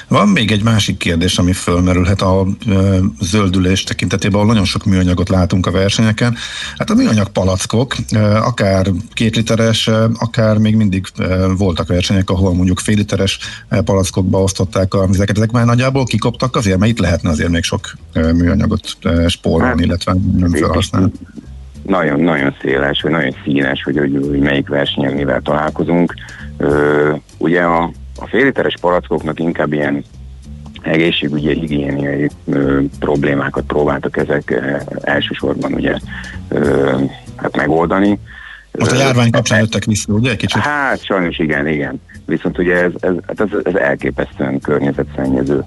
[0.09, 5.29] Van még egy másik kérdés, ami fölmerülhet a ö, zöldülés tekintetében, ahol nagyon sok műanyagot
[5.29, 6.37] látunk a versenyeken.
[6.79, 12.31] Hát a műanyag palackok, ö, akár két literes, ö, akár még mindig ö, voltak versenyek,
[12.31, 15.37] ahol mondjuk fél literes ö, palackokba osztották a vizeket.
[15.37, 19.83] Ezek már nagyjából kikoptak azért, mert itt lehetne azért még sok ö, műanyagot ö, spórolni,
[19.83, 21.13] illetve nem felhasználni.
[21.89, 26.15] Nagyon-nagyon széles, vagy nagyon színes, hogy, hogy, hogy melyik versenyen mivel találkozunk.
[26.57, 30.05] Ö, ugye a, a fél literes palackoknak inkább ilyen
[30.83, 35.95] egészségügyi, higiéniai ö, problémákat próbáltak ezek ö, elsősorban ugye
[36.49, 36.97] ö,
[37.37, 38.19] hát megoldani.
[38.79, 40.63] Most a járvány kapcsán jöttek vissza, ugye kicsit?
[40.63, 42.01] Hát sajnos igen, igen.
[42.27, 45.65] Viszont ugye ez, ez, hát ez, ez elképesztően környezetszennyező.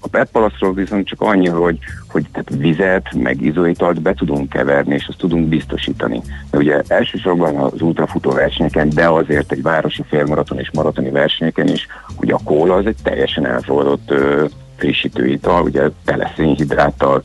[0.00, 4.94] A PET palasztról viszont csak annyi, hogy, hogy tehát vizet, meg izóitalt be tudunk keverni,
[4.94, 6.22] és azt tudunk biztosítani.
[6.50, 11.86] De ugye elsősorban az ultrafutó versenyeken, de azért egy városi félmaraton és maratoni versenyeken is,
[12.20, 14.44] ugye a kóla az egy teljesen elfogadott ö,
[14.76, 17.22] frissítő ital, ugye tele szénhidráttal,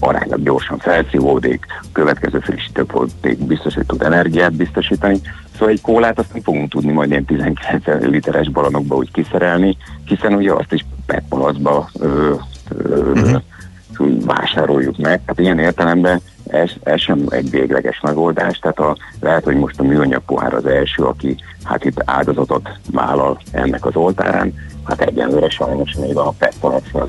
[0.00, 5.20] aránylag gyorsan felszívódik, következő frissítőpolték biztos, hogy tud energiát biztosítani.
[5.58, 10.34] Szóval egy kólát azt nem fogunk tudni majd ilyen 19 literes balonokba úgy kiszerelni, hiszen
[10.34, 12.34] ugye azt is PET palacba ö,
[12.68, 14.24] ö, uh-huh.
[14.24, 15.20] vásároljuk meg.
[15.26, 19.82] Hát ilyen értelemben ez, ez sem egy végleges megoldás, tehát a, lehet, hogy most a
[19.82, 25.94] műanyag pohár az első, aki hát itt áldozatot vállal ennek az oltárán, hát egyenlőre sajnos
[25.94, 27.08] még a PET palac az,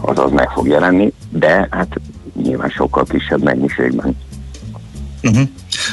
[0.00, 2.00] az, az meg fog jelenni, de hát
[2.42, 4.16] nyilván sokkal kisebb mennyiségben.
[5.24, 5.48] Uh-huh.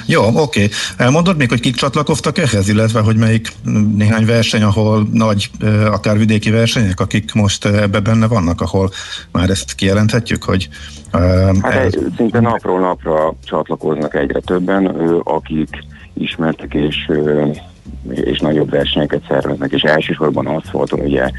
[0.05, 0.69] Jó, oké.
[0.97, 3.47] Elmondod még, hogy kik csatlakoztak ehhez, illetve hogy melyik
[3.95, 5.49] néhány verseny, ahol nagy,
[5.85, 8.91] akár vidéki versenyek, akik most ebbe benne vannak, ahol
[9.31, 10.69] már ezt kijelenthetjük, hogy
[11.11, 14.85] ö, Hát ez, szinte napról napra csatlakoznak egyre többen,
[15.23, 15.69] akik
[16.13, 17.11] ismertek és
[18.09, 21.29] és nagyobb versenyeket szerveznek, és elsősorban aszfalton ugye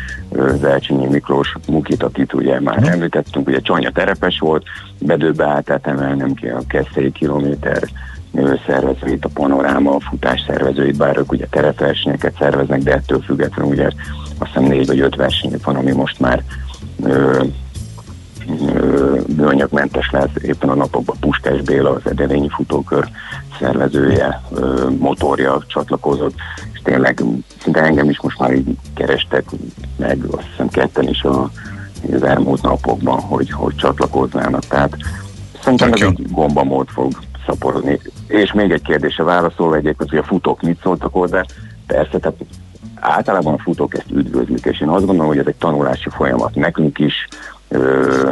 [0.61, 4.64] Zelcsényi Miklós Mukit, akit ugye már említettünk, ugye Csanya terepes volt,
[5.01, 7.83] bedőbe állt, tehát emelnem ki a Keszei kilométer
[8.66, 13.87] szervezőit, a panoráma, a futás szervezőit, bár ők ugye terepversenyeket szerveznek, de ettől függetlenül ugye
[14.38, 16.42] azt hiszem négy vagy öt versenyük van, ami most már
[17.05, 17.42] ö,
[19.37, 20.31] műanyagmentes lesz.
[20.42, 23.09] Éppen a napokban Puskás Béla, az Edelényi Futókör
[23.62, 24.42] szervezője,
[24.98, 26.35] motorja csatlakozott,
[26.72, 27.22] és tényleg
[27.62, 29.44] szinte engem is most már így kerestek
[29.96, 31.51] meg, azt hiszem ketten is a,
[32.12, 34.64] az elmúlt napokban, hogy, hogy csatlakoznának.
[34.64, 34.96] Tehát
[35.62, 37.12] szerintem ez egy gombamód fog
[37.46, 38.01] szaporodni.
[38.27, 41.44] És még egy kérdése válaszolva egyébként, hogy a futók mit szóltak hozzá.
[41.87, 42.38] Persze, tehát
[42.94, 46.55] általában a futók ezt üdvözlik, és én azt gondolom, hogy ez egy tanulási folyamat.
[46.55, 47.29] Nekünk is
[47.68, 48.31] ö,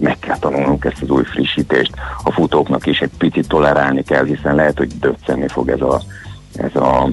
[0.00, 1.92] meg kell tanulnunk ezt az új frissítést.
[2.24, 6.02] A futóknak is egy picit tolerálni kell, hiszen lehet, hogy döccenni fog ez a,
[6.56, 7.08] ez a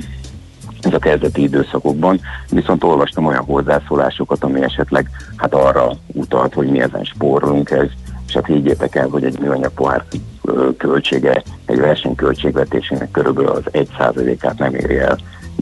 [0.82, 6.82] ez a kezdeti időszakokban, viszont olvastam olyan hozzászólásokat, ami esetleg hát arra utalt, hogy mi
[6.82, 7.88] ezen spórolunk, ez,
[8.28, 10.06] és hát higgyétek el, hogy egy műanyag pohár
[10.78, 15.18] költsége egy verseny költségvetésének körülbelül az 1%-át nem éri el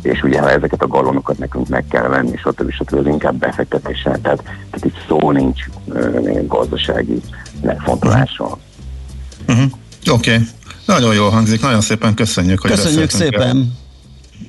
[0.05, 2.71] és ugye ha ezeket a galonokat nekünk meg kell venni, stb.
[2.71, 2.93] stb.
[2.93, 7.21] az inkább befektetéssel, tehát, tehát itt szó nincs uh, gazdasági
[7.61, 8.59] megfontolásról.
[9.47, 9.71] Uh-huh.
[10.11, 10.33] Oké.
[10.33, 10.45] Okay.
[10.85, 13.73] Nagyon jól hangzik, nagyon szépen köszönjük, hogy Köszönjük szépen.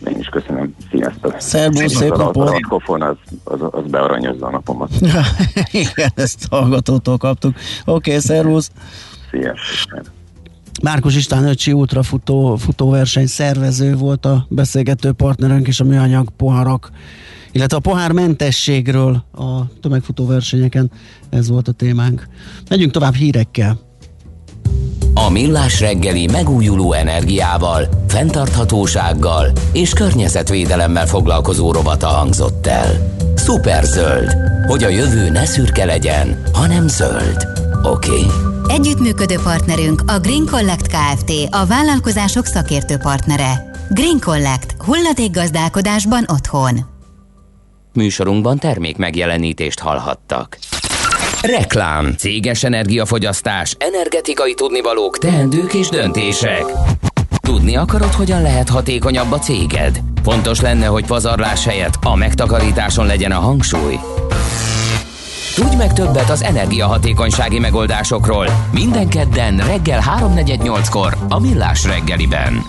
[0.06, 0.74] Én is köszönöm.
[0.90, 1.34] Sziasztok.
[1.38, 2.48] Szervusz, szép napot.
[2.48, 4.90] A mikrofon az, az, az bearanyozza a napomat.
[5.70, 7.56] Igen, ezt hallgatótól kaptuk.
[7.84, 8.70] Oké, okay, szervusz.
[9.30, 10.16] Sziasztok.
[10.82, 16.90] Márkus István öcsi ultrafutó futóverseny szervező volt a beszélgető partnerünk és a műanyag poharak,
[17.52, 20.90] illetve a pohármentességről a tömegfutó versenyeken
[21.30, 22.28] ez volt a témánk.
[22.68, 23.78] Megyünk tovább hírekkel.
[25.14, 33.16] A Millás reggeli megújuló energiával, fenntarthatósággal és környezetvédelemmel foglalkozó rovata hangzott el.
[33.36, 34.36] Superzöld,
[34.66, 37.67] hogy a jövő ne szürke legyen, hanem zöld.
[37.82, 38.10] Oké?
[38.10, 38.26] Okay.
[38.68, 41.32] Együttműködő partnerünk a Green Collect Kft.
[41.50, 43.70] a vállalkozások szakértő partnere.
[43.90, 44.74] Green Collect.
[44.78, 46.78] Hulladékgazdálkodásban otthon.
[47.92, 50.58] Műsorunkban termék megjelenítést hallhattak.
[51.42, 56.64] Reklám, céges energiafogyasztás, energetikai tudnivalók, teendők és döntések.
[57.40, 60.00] Tudni akarod, hogyan lehet hatékonyabb a céged?
[60.22, 63.98] Fontos lenne, hogy pazarlás helyett a megtakarításon legyen a hangsúly.
[65.58, 72.62] Tudj meg többet az energiahatékonysági megoldásokról minden kedden reggel 3.48-kor a Millás reggeliben.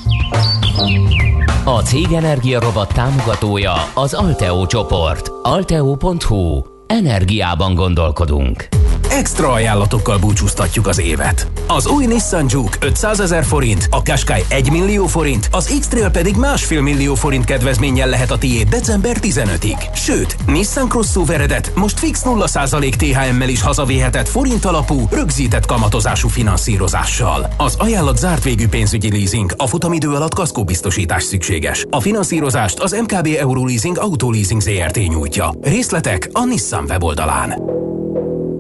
[1.63, 5.31] A Cég Energia Robot támogatója az Alteo csoport.
[5.41, 6.61] Alteo.hu.
[6.87, 8.67] Energiában gondolkodunk.
[9.09, 11.47] Extra ajánlatokkal búcsúztatjuk az évet.
[11.67, 16.35] Az új Nissan Juke 500 ezer forint, a Qashqai 1 millió forint, az X-Trail pedig
[16.35, 19.95] másfél millió forint kedvezménnyel lehet a tiéd december 15-ig.
[19.95, 27.53] Sőt, Nissan Crossoveredet most fix 0% THM-mel is hazavéhetett forint alapú, rögzített kamatozású finanszírozással.
[27.57, 31.85] Az ajánlat zárt végű pénzügyi leasing, a futamidő alatt kaszkóbiztosítás szükséges.
[31.89, 35.53] A finanszírozást az MKB Euroleasing Autoleasing ZRT nyújtja.
[35.61, 37.77] Részletek a Nissan weboldalán.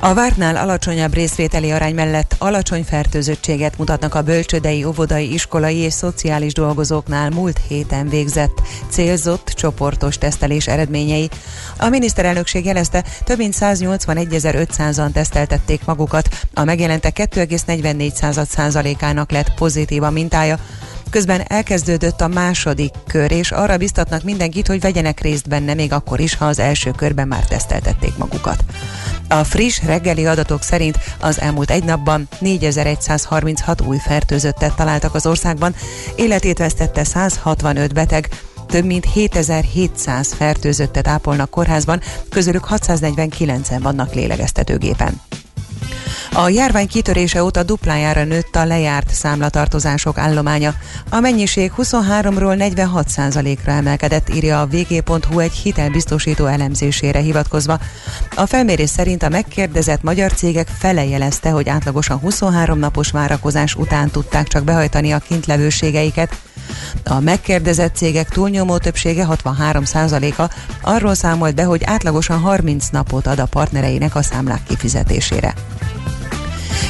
[0.00, 6.52] A vártnál alacsonyabb részvételi arány mellett alacsony fertőzöttséget mutatnak a bölcsödei, óvodai, iskolai és szociális
[6.52, 11.28] dolgozóknál múlt héten végzett célzott csoportos tesztelés eredményei.
[11.78, 20.10] A miniszterelnökség jelezte, több mint 181.500-an teszteltették magukat, a megjelentek 2,44 százalékának lett pozitív a
[20.10, 20.58] mintája,
[21.10, 26.20] Közben elkezdődött a második kör, és arra biztatnak mindenkit, hogy vegyenek részt benne, még akkor
[26.20, 28.64] is, ha az első körben már teszteltették magukat.
[29.28, 35.74] A friss reggeli adatok szerint az elmúlt egy napban 4136 új fertőzöttet találtak az országban,
[36.16, 38.28] életét vesztette 165 beteg,
[38.66, 45.20] több mint 7700 fertőzöttet ápolnak kórházban, közülük 649-en vannak lélegeztetőgépen.
[46.32, 50.74] A járvány kitörése óta duplájára nőtt a lejárt számlatartozások állománya.
[51.10, 53.06] A mennyiség 23-ról 46
[53.64, 57.78] ra emelkedett, írja a vg.hu egy hitelbiztosító elemzésére hivatkozva.
[58.34, 64.10] A felmérés szerint a megkérdezett magyar cégek fele jelezte, hogy átlagosan 23 napos várakozás után
[64.10, 66.36] tudták csak behajtani a kintlevőségeiket.
[67.04, 73.46] A megkérdezett cégek túlnyomó többsége 63%-a arról számolt be, hogy átlagosan 30 napot ad a
[73.46, 75.54] partnereinek a számlák kifizetésére.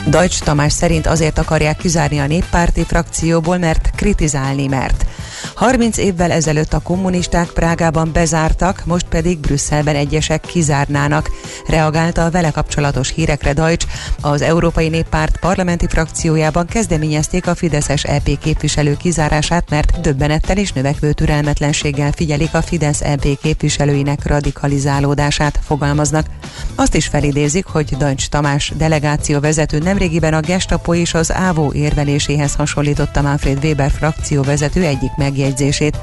[0.06, 5.06] Deutsch Tamás szerint azért akarják kizárni a néppárti frakcióból, mert kritizálni mert.
[5.54, 11.30] 30 évvel ezelőtt a kommunisták Prágában bezártak, most pedig Brüsszelben egyesek kizárnának.
[11.66, 13.86] Reagálta a vele kapcsolatos hírekre Deutsch.
[14.20, 21.12] Az Európai Néppárt parlamenti frakciójában kezdeményezték a Fideszes EP képviselő kizárását, mert döbbenettel és növekvő
[21.12, 26.26] türelmetlenséggel figyelik a Fidesz EP képviselőinek radikalizálódását, fogalmaznak.
[26.74, 32.54] Azt is felidézik, hogy Deutsch Tamás delegáció vezető nemrégiben a Gestapo és az Ávó érveléséhez
[32.54, 35.98] hasonlította Manfred Weber frakcióvezető egyik megjegyzését.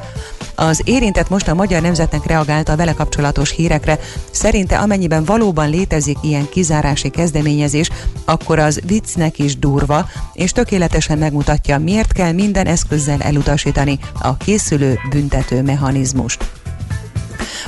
[0.56, 4.00] Az érintett most a Magyar Nemzetnek reagált a vele kapcsolatos hírekre.
[4.32, 7.90] Szerinte amennyiben valóban létezik ilyen kizárási kezdeményezés,
[8.26, 15.00] akkor az viccnek is durva, és tökéletesen megmutatja, miért kell minden eszközzel elutasítani a készülő
[15.10, 16.55] büntető mechanizmust.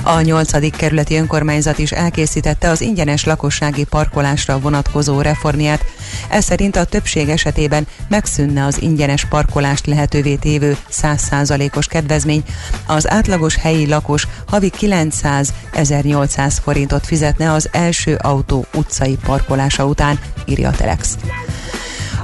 [0.02, 0.76] A 8.
[0.76, 5.84] kerületi önkormányzat is elkészítette az ingyenes lakossági parkolásra vonatkozó reformját.
[6.28, 12.42] Ez szerint a többség esetében megszűnne az ingyenes parkolást lehetővé tévő 100%-os kedvezmény.
[12.86, 20.68] Az átlagos helyi lakos havi 900-1800 forintot fizetne az első autó utcai parkolása után, írja
[20.68, 21.16] a Telex.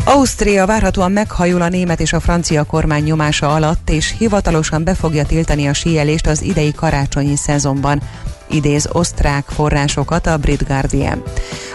[0.04, 5.24] Ausztria várhatóan meghajul a német és a francia kormány nyomása alatt, és hivatalosan be fogja
[5.24, 8.02] tiltani a síelést az idei karácsonyi szezonban.
[8.48, 11.22] idéz osztrák forrásokat a Brit Guardian.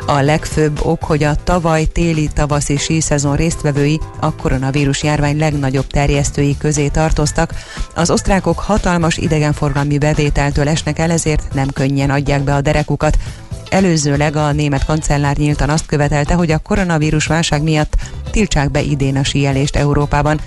[0.06, 6.88] A legfőbb ok, hogy a tavaly téli-tavaszi síszezon résztvevői a koronavírus járvány legnagyobb terjesztői közé
[6.88, 7.54] tartoztak.
[7.96, 13.18] Az osztrákok hatalmas idegenforgalmi bevételtől esnek el, ezért nem könnyen adják be a derekukat.
[13.70, 17.94] Előzőleg a német kancellár nyíltan azt követelte, hogy a koronavírus válság miatt
[18.32, 20.40] tiltsák be idén a síelést Európában.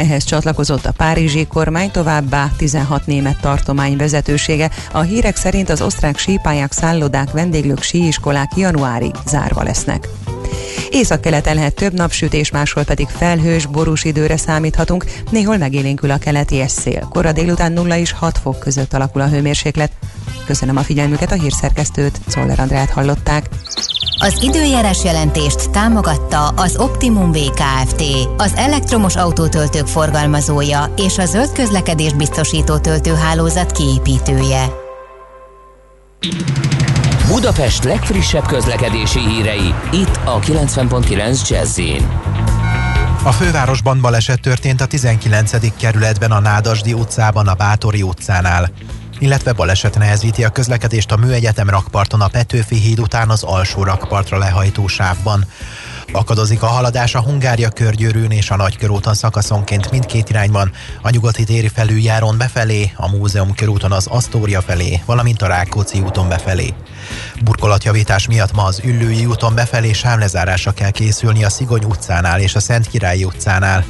[0.00, 4.70] Ehhez csatlakozott a párizsi kormány, továbbá 16 német tartomány vezetősége.
[4.92, 10.08] A hírek szerint az osztrák sípályák, szállodák, vendéglők, síiskolák januárig zárva lesznek.
[10.90, 17.08] Északkeleten lehet több napsütés, máshol pedig felhős, borús időre számíthatunk, néhol megélénkül a keleti szél.
[17.10, 19.92] Kora délután 0 és 6 fok között alakul a hőmérséklet.
[20.46, 23.48] Köszönöm a figyelmüket, a hírszerkesztőt, Szoller Andrát hallották.
[24.22, 28.02] Az időjárás jelentést támogatta az Optimum VKFT,
[28.36, 34.66] az elektromos autótöltők forgalmazója és a zöld közlekedés biztosító töltőhálózat kiépítője.
[37.28, 41.80] Budapest legfrissebb közlekedési hírei, itt a 90.9 jazz
[43.22, 45.76] A fővárosban baleset történt a 19.
[45.76, 48.70] kerületben a Nádasdi utcában, a Bátori utcánál
[49.20, 54.38] illetve baleset nehezíti a közlekedést a Műegyetem rakparton a Petőfi híd után az alsó rakpartra
[54.38, 55.44] lehajtó sávban.
[56.12, 61.68] Akadozik a haladás a Hungária körgyűrűn és a Nagykörúton szakaszonként mindkét irányban, a nyugati téri
[61.68, 66.74] felüljáron befelé, a Múzeum körúton az Asztória felé, valamint a Rákóczi úton befelé.
[67.44, 72.60] Burkolatjavítás miatt ma az Üllői úton befelé sávlezárásra kell készülni a Szigony utcánál és a
[72.60, 73.84] Szent Királyi utcánál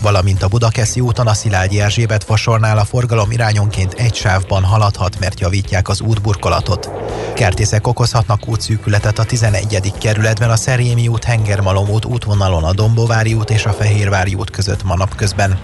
[0.00, 5.40] valamint a Budakeszi úton a Szilágyi Erzsébet fasornál a forgalom irányonként egy sávban haladhat, mert
[5.40, 6.90] javítják az útburkolatot.
[7.34, 9.92] Kertészek okozhatnak útszűkületet a 11.
[9.98, 14.84] kerületben a Szerémi út, Hengermalom út útvonalon a Dombovári út és a Fehérvári út között
[14.84, 15.58] ma napközben.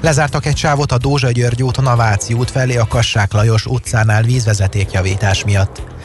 [0.00, 4.22] Lezártak egy sávot a Dózsa György úton a Váci út felé a Kassák Lajos utcánál
[4.22, 5.95] vízvezetékjavítás miatt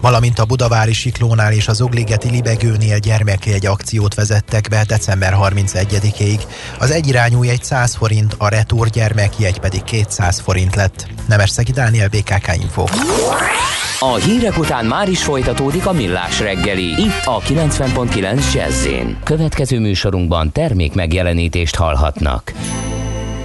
[0.00, 6.40] valamint a Budavári Siklónál és az Ogligeti Libegőnél gyermekjegy akciót vezettek be december 31-ig.
[6.78, 11.06] Az egyirányú jegy 100 forint, a retur gyermekjegy pedig 200 forint lett.
[11.28, 12.84] Nemesszegi Dániel, BKK Info.
[14.00, 18.86] A hírek után már is folytatódik a millás reggeli, itt a 90.9 jazz
[19.24, 22.52] Következő műsorunkban termék megjelenítést hallhatnak.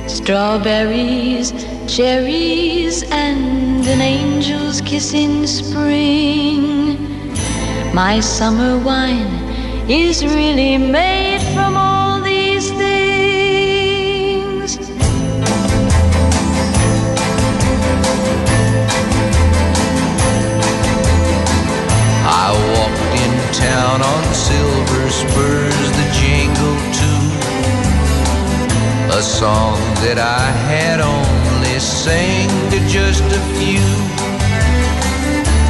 [0.07, 1.53] Strawberries,
[1.87, 6.97] cherries, and an angel's kiss in spring.
[7.93, 9.31] My summer wine
[9.89, 14.77] is really made from all these things.
[22.25, 25.72] I walked in town on silver spurs
[29.15, 30.41] A song that I
[30.73, 33.85] had only sang to just a few.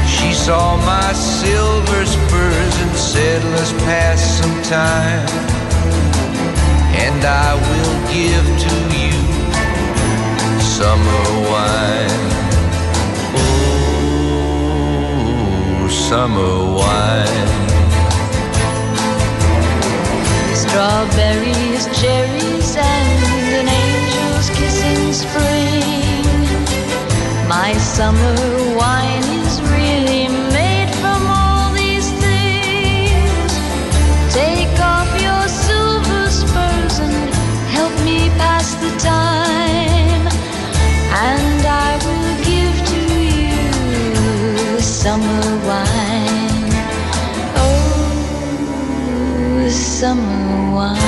[0.07, 5.27] She saw my silver spurs and said, Let's pass some time.
[6.95, 9.19] And I will give to you
[10.63, 12.23] summer wine.
[15.75, 16.82] Oh, summer wine.
[50.03, 50.99] Summer wine.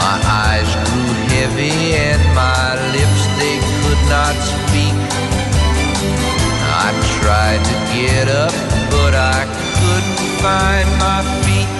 [0.00, 1.76] My eyes grew heavy
[2.08, 4.96] and my lips they could not speak.
[6.84, 6.88] I
[7.20, 8.54] tried to get up,
[8.94, 9.40] but I
[9.76, 11.72] couldn't find my feet.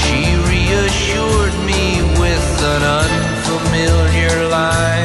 [0.00, 0.20] She
[0.52, 1.84] reassured me
[2.22, 4.97] with an unfamiliar line,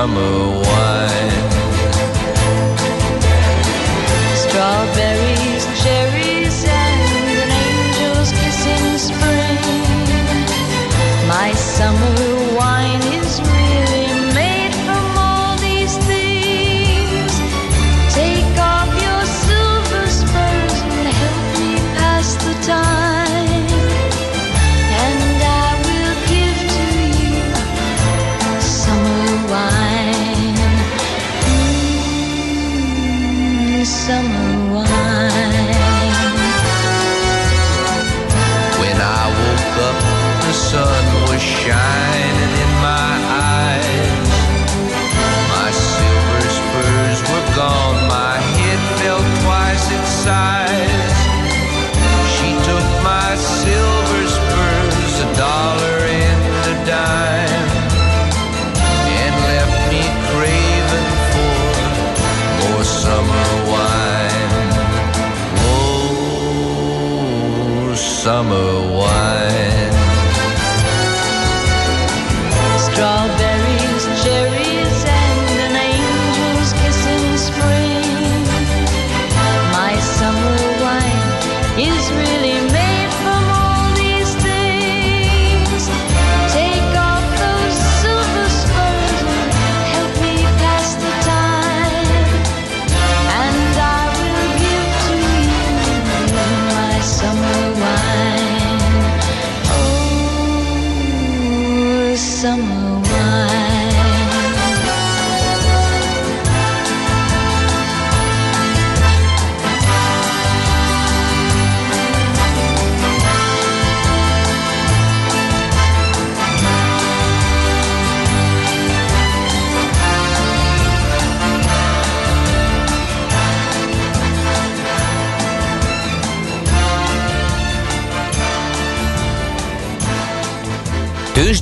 [0.00, 1.32] summer wine.
[4.42, 5.09] Strawberries,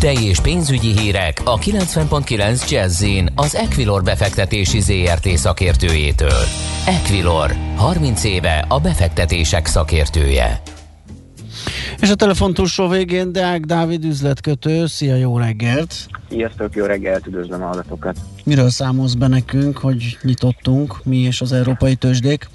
[0.08, 6.42] Tőzsdei és pénzügyi hírek a 90.9 Jazzin az Equilor befektetési ZRT szakértőjétől.
[6.86, 10.62] Equilor, 30 éve a befektetések szakértője.
[12.00, 14.86] És a telefon túlsó végén Deák Dávid üzletkötő.
[14.86, 15.94] Szia, jó reggelt!
[16.28, 18.16] Sziasztok, jó reggelt, üdvözlöm a hallgatókat.
[18.44, 22.48] Miről számolsz be nekünk, hogy nyitottunk, mi és az európai tőzsdék?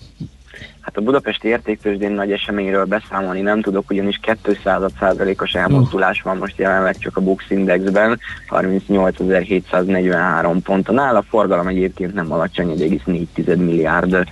[0.82, 6.98] Hát a budapesti értéktőzsdén nagy eseményről beszámolni nem tudok, ugyanis 200%-os elmozdulás van most jelenleg
[6.98, 14.26] csak a Bux Indexben, 38.743 ponton áll, a forgalom egyébként nem alacsony, 1,4 milliárd uh,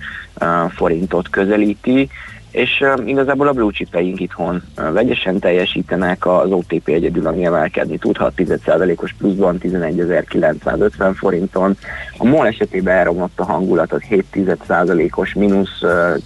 [0.70, 2.08] forintot közelíti,
[2.52, 9.14] és igazából a blue chipeink itthon vegyesen teljesítenek, az OTP egyedül, ami emelkedni tudhat 10%-os
[9.18, 11.76] pluszban 11.950 forinton.
[12.18, 16.16] A MOL esetében elromlott a hangulat, az 7%-os mínusz, uh,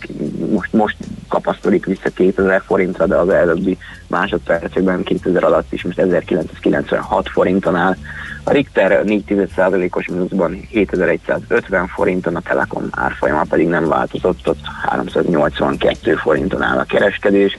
[0.51, 0.97] most, most
[1.37, 7.97] kapaszkodik vissza 2000 forintra, de az előbbi másodpercekben 2000 alatt is most 1996 forinton áll.
[8.45, 16.63] A Richter 4%-os mínuszban 7150 forinton, a Telekom árfolyama pedig nem változott, ott 382 forinton
[16.63, 17.59] áll a kereskedés.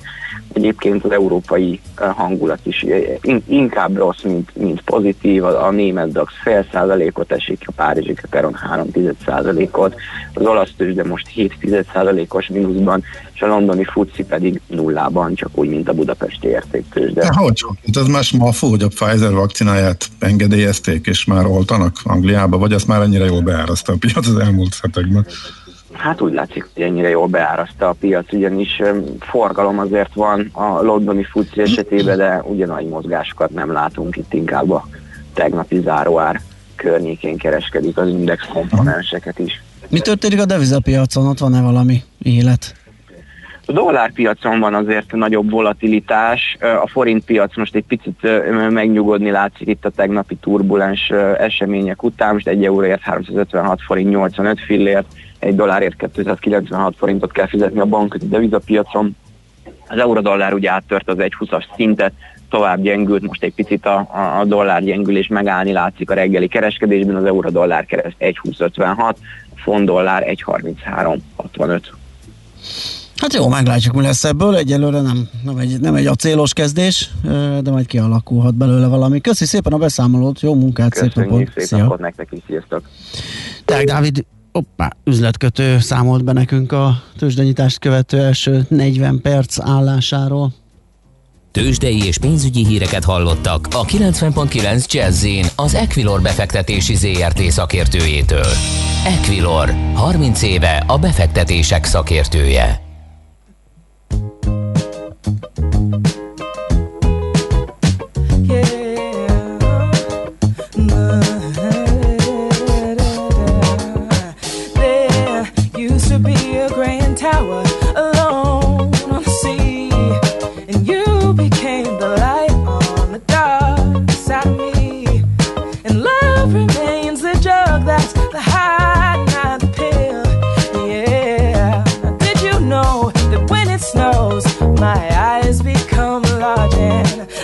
[0.54, 5.44] Egyébként az európai eh, hangulat is eh, in- inkább rossz, mint, mint pozitív.
[5.44, 8.88] A, a német DAX fél százalékot esik, a Párizsi Keperon 3
[9.26, 9.96] százalékot,
[10.34, 11.54] az olasz tőzsde most 7
[11.94, 17.22] százalékos mínuszban, és a londoni FUCI pedig nullában, csak úgy, mint a budapesti értéktőzsde.
[17.22, 17.64] De hogy?
[17.86, 22.88] Hát az más ma hogy a Pfizer vakcináját engedélyezték, és már oltanak Angliába, vagy azt
[22.88, 25.26] már ennyire jól beáraszta a piac az elmúlt hetekben?
[25.94, 28.82] Hát úgy látszik, hogy ennyire jól beáraszta a piac, ugyanis
[29.20, 34.70] forgalom azért van a londoni FUCI esetében, de ugye nagy mozgásokat nem látunk itt, inkább
[34.70, 34.88] a
[35.34, 36.42] tegnapi záróár
[36.76, 39.62] környékén kereskedik az index komponenseket is.
[39.90, 41.28] Mi történik a devizapiacon?
[41.28, 42.76] Ott van-e valami élet?
[43.66, 48.28] A dollárpiacon van azért nagyobb volatilitás, a forint piac most egy picit
[48.70, 55.06] megnyugodni látszik itt a tegnapi turbulens események után, most egy euróért 356 forint 85 fillért,
[55.48, 59.16] egy dollárért 296 forintot kell fizetni a bankközi devizapiacon.
[59.88, 62.14] Az euró-dollár ugye áttört az 1,20-as szintet,
[62.50, 63.98] tovább gyengült, most egy picit a,
[64.40, 69.16] a, dollár gyengülés megállni látszik a reggeli kereskedésben, az euró-dollár kereszt 1,2056, a
[69.56, 71.82] font-dollár 1,3365.
[73.16, 74.56] Hát jó, meglátjuk, mi lesz ebből.
[74.56, 77.10] Egyelőre nem, nem, egy, nem egy acélos kezdés,
[77.62, 79.22] de majd kialakulhat belőle valami.
[79.22, 81.48] Köszi szépen a beszámolót, jó munkát, szép Köszönjük napot.
[81.48, 81.78] szépen, Szia.
[81.78, 82.90] napot nektek is, sziasztok!
[83.66, 84.26] Deák Dávid
[84.58, 90.54] Hoppá, üzletkötő számolt be nekünk a tőzsdenyítást követő első 40 perc állásáról.
[91.52, 98.52] Tőzsdei és pénzügyi híreket hallottak a 90.9 Jazzin az Equilor befektetési ZRT szakértőjétől.
[99.06, 102.82] Equilor, 30 éve a befektetések szakértője.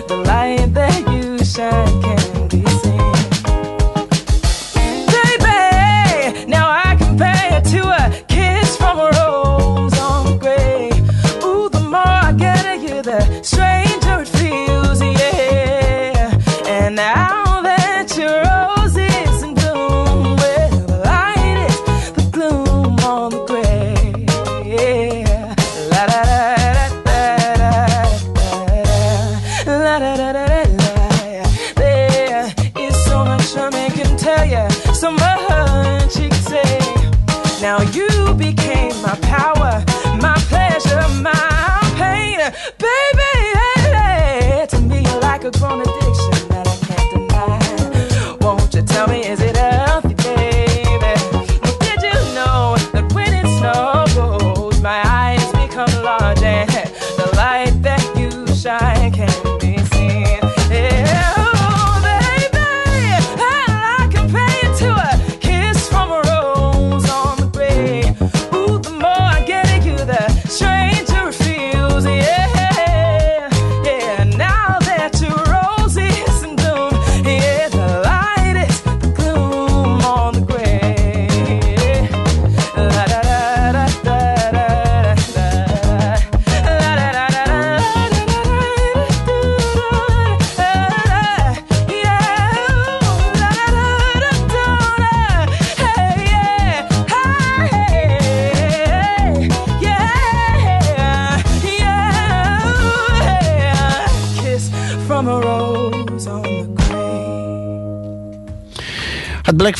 [0.07, 2.02] The light that you shine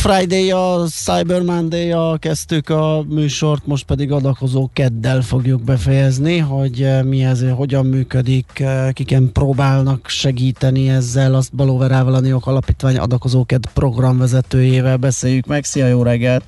[0.03, 6.37] Hát Black Friday, a Cyber monday kezdtük a műsort, most pedig adakozó keddel fogjuk befejezni,
[6.37, 12.47] hogy eh, mi ez, hogyan működik, eh, kiken próbálnak segíteni ezzel, azt Balóverával a Niok
[12.47, 15.63] Alapítvány adakozó kedd programvezetőjével beszéljük meg.
[15.63, 16.43] Szia, jó reggelt!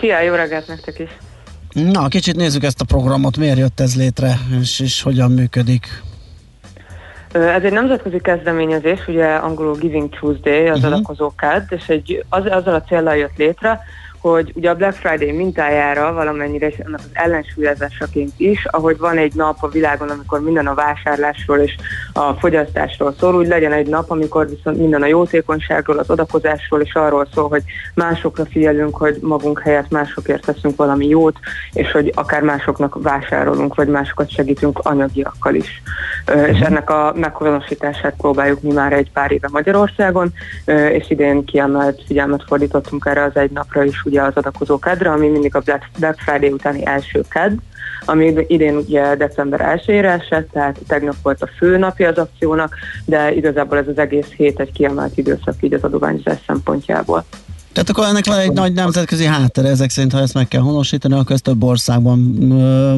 [0.00, 1.10] Szia, jó reggelt nektek is!
[1.72, 6.02] Na, kicsit nézzük ezt a programot, miért jött ez létre, és, és hogyan működik.
[7.40, 10.84] Ez egy nemzetközi kezdeményezés, ugye angolul Giving Tuesday, az Mhm.
[10.86, 10.92] uh-huh.
[10.92, 13.80] adakozó kedd, és egy, az, azzal a célral jött létre,
[14.20, 19.34] hogy ugye a Black Friday mintájára valamennyire, és ennek az ellensúlyozásaként is, ahogy van egy
[19.34, 21.76] nap a világon, amikor minden a vásárlásról és
[22.12, 26.94] a fogyasztásról szól, úgy legyen egy nap, amikor viszont minden a jótékonyságról, az adakozásról és
[26.94, 27.62] arról szól, hogy
[27.94, 31.38] másokra figyelünk, hogy magunk helyett másokért teszünk valami jót,
[31.72, 35.82] és hogy akár másoknak vásárolunk, vagy másokat segítünk anyagiakkal is.
[36.46, 40.32] És ennek a meghonosítását próbáljuk mi már egy pár éve Magyarországon,
[40.66, 45.28] és idén kiemelt figyelmet fordítottunk erre az egy napra is, ugye az adakozó kedre, ami
[45.28, 45.62] mindig a
[45.98, 47.56] Black Friday utáni első kedd,
[48.04, 53.34] ami idén ugye december 1-ére esett, tehát tegnap volt a fő napja az akciónak, de
[53.34, 57.24] igazából ez az egész hét egy kiemelt időszak így az adományozás szempontjából.
[57.72, 61.14] Tehát akkor ennek van egy nagy nemzetközi háttere, ezek szerint, ha ezt meg kell honosítani,
[61.14, 62.18] akkor ez több országban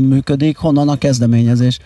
[0.01, 0.57] működik.
[0.57, 1.79] Honnan a kezdeményezés?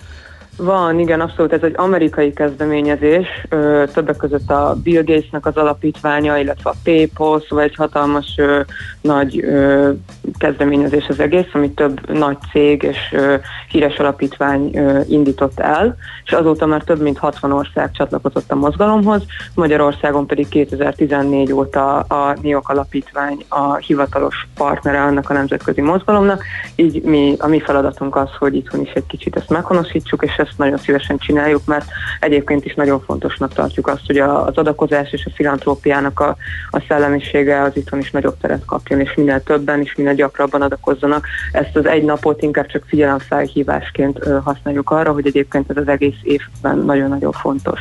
[0.56, 1.52] Van, igen, abszolút.
[1.52, 7.40] Ez egy amerikai kezdeményezés, ö, többek között a Bill Gatesnek az alapítványa, illetve a PayPal,
[7.48, 8.60] szóval egy hatalmas ö,
[9.00, 9.90] nagy ö,
[10.38, 13.34] kezdeményezés az egész, amit több nagy cég és ö,
[13.68, 19.22] híres alapítvány ö, indított el, és azóta már több mint 60 ország csatlakozott a mozgalomhoz,
[19.54, 26.44] Magyarországon pedig 2014 óta a NIOK alapítvány a hivatalos partnere annak a nemzetközi mozgalomnak,
[26.74, 30.58] így mi, a mi feladatunk az, hogy itthon is egy kicsit ezt meghonosítsuk, és ezt
[30.58, 31.90] nagyon szívesen csináljuk, mert
[32.20, 36.36] egyébként is nagyon fontosnak tartjuk azt, hogy a- az adakozás és a filantrópiának a,
[36.70, 41.26] a szellemisége az itthon is nagyobb teret kapjon, és minél többen és minél gyakrabban adakozzanak.
[41.52, 46.78] Ezt az egy napot inkább csak figyelemfelhívásként használjuk arra, hogy egyébként ez az egész évben
[46.78, 47.80] nagyon-nagyon fontos.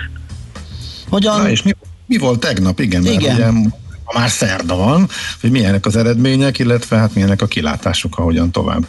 [1.09, 1.41] Hogyan?
[1.41, 1.71] Na, és mi,
[2.05, 2.79] mi volt tegnap?
[2.79, 3.35] Igen, mert Igen.
[3.35, 3.69] ugye
[4.13, 5.07] már szerda van,
[5.41, 8.85] hogy milyenek az eredmények, illetve hát milyenek a kilátások, ahogyan tovább.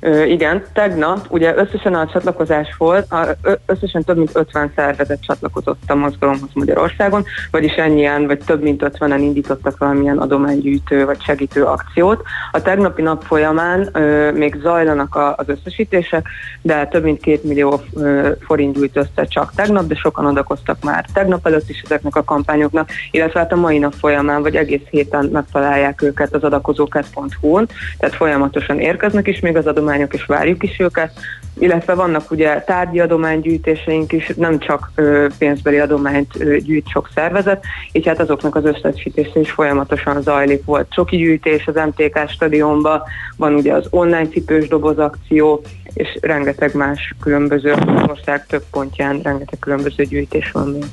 [0.00, 3.26] Ö, igen, tegnap ugye összesen a csatlakozás volt, a,
[3.66, 9.18] összesen több mint 50 szervezet csatlakozott a mozgalomhoz Magyarországon, vagyis ennyien, vagy több mint 50-en
[9.20, 12.22] indítottak valamilyen adománygyűjtő vagy segítő akciót.
[12.52, 13.90] A tegnapi nap folyamán
[14.34, 16.28] még zajlanak a, az összesítések,
[16.62, 21.04] de több mint két millió ö, forint gyűjt össze csak tegnap, de sokan adakoztak már
[21.12, 25.28] tegnap előtt is ezeknek a kampányoknak, illetve hát a mai nap folyamán, vagy egész héten
[25.32, 27.68] megtalálják őket az adakozókat.hu-n,
[27.98, 31.12] tehát folyamatosan érkeznek is még az adományok, és várjuk is őket,
[31.58, 37.64] illetve vannak ugye tárgyi adománygyűjtéseink is, nem csak ö, pénzbeli adományt ö, gyűjt sok szervezet,
[37.92, 40.64] így hát azoknak az összesítése is folyamatosan zajlik.
[40.64, 43.02] Volt csoki gyűjtés az MTK stadionban,
[43.36, 45.62] van ugye az online cipős doboz akció,
[45.92, 47.74] és rengeteg más különböző
[48.06, 50.84] ország több pontján rengeteg különböző gyűjtés van még.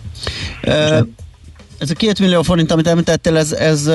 [1.78, 3.90] Ez a két millió forint, amit említettél, ez, ez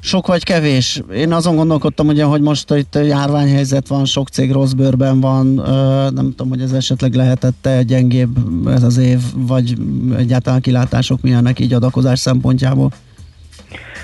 [0.00, 1.02] sok vagy kevés?
[1.14, 5.46] Én azon gondolkodtam, ugye, hogy most itt járványhelyzet van, sok cég rossz bőrben van,
[6.14, 9.76] nem tudom, hogy ez esetleg lehetette gyengébb ez az év, vagy
[10.16, 12.92] egyáltalán kilátások milyenek így adakozás szempontjából?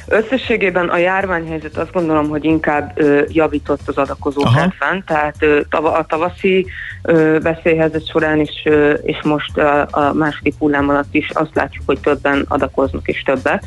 [0.09, 5.93] Összességében a járványhelyzet azt gondolom, hogy inkább ö, javított az adakozó kedven, tehát ö, tava,
[5.93, 6.67] a tavaszi
[7.03, 11.83] ö, veszélyhelyzet során is, ö, és most a, a második hullám alatt is azt látjuk,
[11.87, 13.65] hogy többen adakoznak és többet.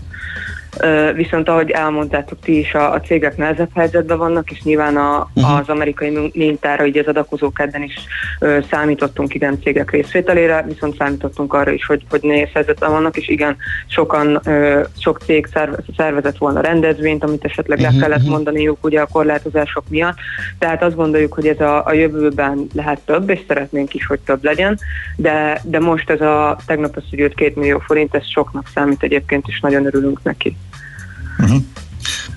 [1.16, 5.46] Viszont ahogy elmondtátok ti is, a, a cégek nehezebb helyzetben vannak, és nyilván a, Mhm.
[5.52, 7.94] az amerikai min- mintára, így az adakozó kedden is
[8.40, 13.28] ö, számítottunk igen cégek részvételére, viszont számítottunk arra is, hogy, hogy nehéz helyzetben vannak, és
[13.28, 13.56] igen,
[13.88, 18.30] sokan, ö, sok cég szerve- szervezett volna rendezvényt, amit esetleg le Mhm, kellett mhm.
[18.30, 20.18] mondaniuk ugye a korlátozások miatt.
[20.60, 24.44] Tehát azt gondoljuk, hogy ez a, a jövőben lehet több, és szeretnénk is, hogy több
[24.44, 24.80] legyen,
[25.16, 29.60] de, de most ez a tegnap összegyűjt két millió forint, ez soknak számít egyébként, és
[29.60, 30.58] nagyon örülünk neki.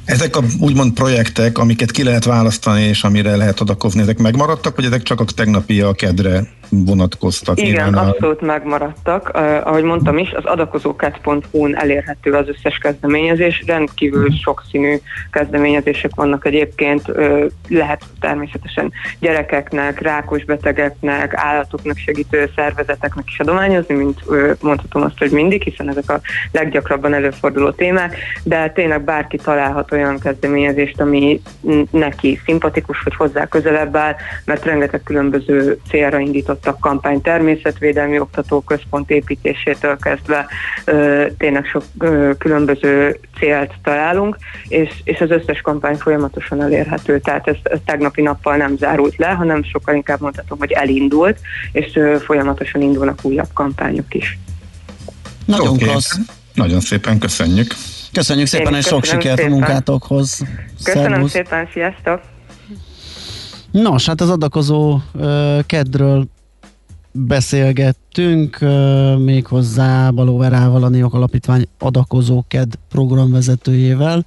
[0.04, 4.84] Ezek a úgymond projektek, amiket ki lehet választani, és amire lehet adakozni, ezek megmaradtak, vagy
[4.84, 7.60] ezek csak a tegnapi a kedre vonatkoztak?
[7.60, 9.30] Igen, a- abszolút megmaradtak.
[9.34, 14.96] Uh, ahogy mondtam is, az adakozóket.hu-n elérhető az összes kezdeményezés, rendkívül sokszínű
[15.30, 24.20] kezdeményezések vannak egyébként, uh, lehet természetesen gyerekeknek, rákos betegeknek, állatoknak segítő szervezeteknek is adományozni, mint
[24.26, 26.20] uh, mondhatom azt, hogy mindig, hiszen ezek a
[26.52, 31.40] leggyakrabban előforduló témák, de tényleg bárki találhat olyan kezdeményezést, ami
[31.90, 34.14] neki szimpatikus, vagy hozzá közelebb áll,
[34.44, 40.46] mert rengeteg különböző célra indított indítottak kampány természetvédelmi oktatóközpont építésétől kezdve
[40.84, 44.36] ö, tényleg sok ö, különböző célt találunk,
[44.68, 49.26] és, és az összes kampány folyamatosan elérhető, tehát ez, ez tegnapi nappal nem zárult le,
[49.26, 51.38] hanem sokkal inkább mondhatom, hogy elindult,
[51.72, 54.38] és ö, folyamatosan indulnak újabb kampányok is.
[55.44, 55.84] Nagyon Oké.
[55.84, 56.18] klassz.
[56.54, 57.74] Nagyon szépen köszönjük.
[58.12, 59.50] Köszönjük szépen, Én és sok sikert a szépen.
[59.50, 60.42] munkátokhoz.
[60.84, 61.30] Köszönöm Szervusz.
[61.30, 62.20] szépen, sziasztok!
[63.70, 66.28] Nos, hát az adakozó uh, kedről
[67.12, 68.58] beszélgettünk,
[69.18, 74.24] méghozzá Baló Verával, a Néok Alapítvány adakozó KED programvezetőjével,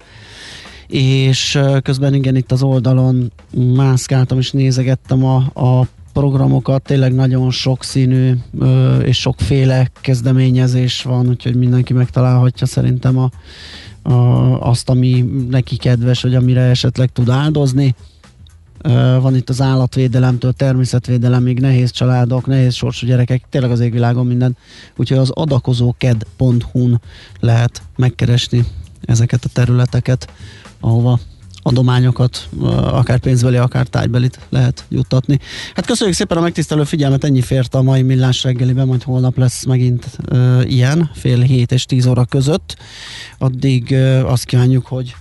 [0.87, 3.31] és közben igen, itt az oldalon
[3.75, 11.55] mászkáltam és nézegettem a, a programokat, tényleg nagyon sokszínű ö, és sokféle kezdeményezés van, úgyhogy
[11.55, 13.29] mindenki megtalálhatja szerintem a,
[14.09, 14.13] a,
[14.61, 17.95] azt, ami neki kedves, vagy amire esetleg tud áldozni.
[19.21, 24.57] Van itt az állatvédelemtől, természetvédelemig, nehéz családok, nehéz sorsú gyerekek, tényleg az égvilágon minden.
[24.95, 27.01] Úgyhogy az adakozóked.hu-n
[27.39, 28.65] lehet megkeresni
[29.05, 30.31] ezeket a területeket,
[30.79, 31.19] ahova
[31.63, 32.49] adományokat,
[32.83, 35.39] akár pénzbeli, akár tárgybelit lehet juttatni.
[35.75, 39.65] Hát köszönjük szépen a megtisztelő figyelmet, ennyi fért a mai millás reggeliben, majd holnap lesz
[39.65, 42.75] megint ö, ilyen, fél hét és tíz óra között.
[43.37, 45.15] Addig ö, azt kívánjuk, hogy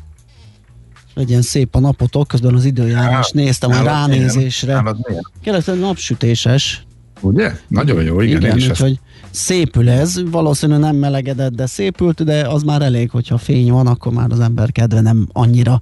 [1.14, 4.72] legyen szép a napotok, közben az időjárás néztem a ránézésre.
[4.72, 6.84] Nálad hogy napsütéses.
[7.20, 7.52] Ugye?
[7.68, 8.98] Nagyon jó, igen, igen én is ezt úgyhogy
[9.30, 14.12] szépül ez, valószínűleg nem melegedett, de szépült, de az már elég, hogyha fény van, akkor
[14.12, 15.80] már az ember kedve nem annyira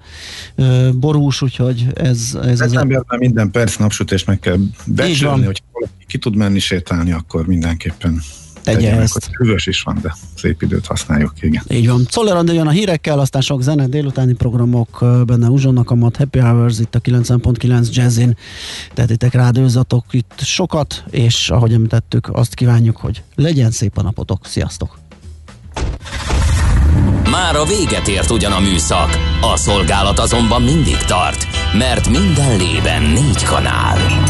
[0.54, 2.70] ö, borús, úgyhogy ez, ez az...
[2.70, 4.56] Decemberben minden perc napsütés meg kell
[4.86, 5.62] becsülni, hogy
[6.06, 8.20] ki tud menni sétálni, akkor mindenképpen
[8.74, 9.12] Tegye meg, ezt.
[9.12, 11.62] hogy hűvös is van, de szép időt használjuk, igen.
[11.68, 12.06] Így van.
[12.08, 16.38] Czoller Andi jön a hírekkel, aztán sok zene, délutáni programok, benne Uzsonnak a mat, Happy
[16.38, 18.36] Hours itt a 90.9 Jazzin.
[18.94, 24.46] Tehetitek rádőzatok itt sokat, és ahogy említettük, azt kívánjuk, hogy legyen szép a napotok.
[24.46, 24.98] Sziasztok!
[27.30, 31.46] Már a véget ért ugyan a műszak, a szolgálat azonban mindig tart,
[31.78, 34.29] mert minden lében négy kanál.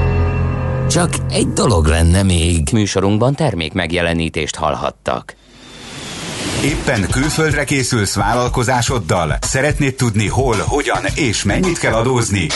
[0.91, 2.67] Csak egy dolog lenne még.
[2.71, 5.35] Műsorunkban termék megjelenítést hallhattak.
[6.63, 9.37] Éppen külföldre készülsz vállalkozásoddal?
[9.41, 12.47] Szeretnéd tudni hol, hogyan és mennyit kell adózni?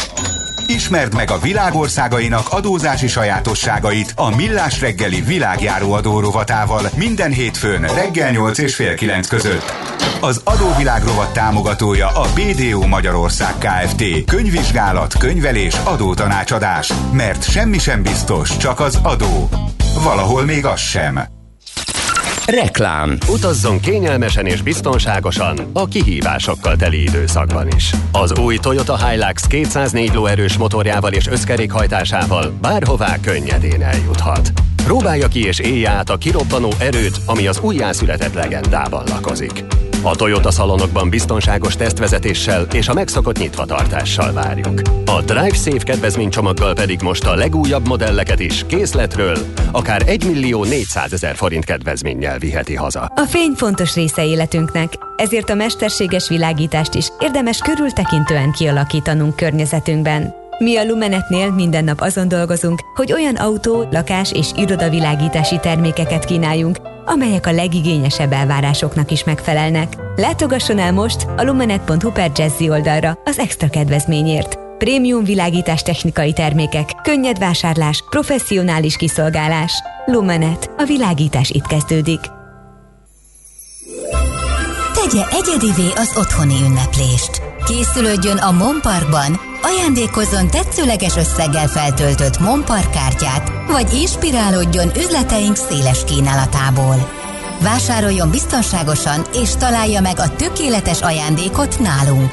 [0.67, 8.31] Ismerd meg a világországainak adózási sajátosságait a Millás reggeli világjáró adó rovatával minden hétfőn reggel
[8.31, 9.94] 8 és fél 9 között.
[10.21, 14.03] Az adóvilág rovat támogatója a BDO Magyarország Kft.
[14.25, 16.93] Könyvvizsgálat, könyvelés, adótanácsadás.
[17.11, 19.49] Mert semmi sem biztos, csak az adó.
[20.03, 21.19] Valahol még az sem.
[22.45, 23.17] Reklám.
[23.29, 27.91] Utazzon kényelmesen és biztonságosan a kihívásokkal teli időszakban is.
[28.11, 34.51] Az új Toyota Hilux 204 lóerős motorjával és összkerékhajtásával bárhová könnyedén eljuthat.
[34.83, 39.63] Próbálja ki és élje át a kirobbanó erőt, ami az újjászületett legendában lakozik.
[40.07, 44.81] A Toyota szalonokban biztonságos tesztvezetéssel és a megszokott nyitvatartással várjuk.
[45.05, 49.37] A Drive Safe kedvezménycsomaggal pedig most a legújabb modelleket is készletről
[49.71, 53.11] akár 1 millió 400 ezer forint kedvezménnyel viheti haza.
[53.15, 60.33] A fény fontos része életünknek, ezért a mesterséges világítást is érdemes körültekintően kialakítanunk környezetünkben.
[60.57, 66.77] Mi a Lumenetnél minden nap azon dolgozunk, hogy olyan autó, lakás és irodavilágítási termékeket kínáljunk,
[67.05, 69.93] amelyek a legigényesebb elvárásoknak is megfelelnek.
[70.15, 74.57] Látogasson el most a lumenet.hu per Jazzy oldalra az extra kedvezményért.
[74.77, 79.73] Prémium világítás technikai termékek, könnyed vásárlás, professzionális kiszolgálás.
[80.05, 80.69] Lumenet.
[80.77, 82.19] A világítás itt kezdődik.
[84.93, 87.44] Tegye egyedivé az otthoni ünneplést.
[87.67, 97.09] Készülődjön a Monparkban, ajándékozzon tetszőleges összeggel feltöltött Monpark kártyát, vagy inspirálódjon üzleteink széles kínálatából.
[97.61, 102.31] Vásároljon biztonságosan és találja meg a tökéletes ajándékot nálunk.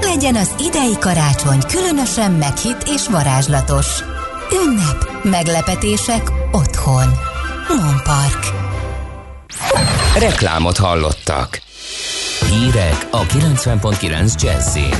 [0.00, 3.86] Legyen az idei karácsony különösen meghitt és varázslatos.
[4.64, 7.08] Ünnep, meglepetések otthon.
[7.68, 8.46] Monpark.
[10.18, 11.69] Reklámot hallottak.
[12.48, 14.94] Hírek a 90.9 Jazzin.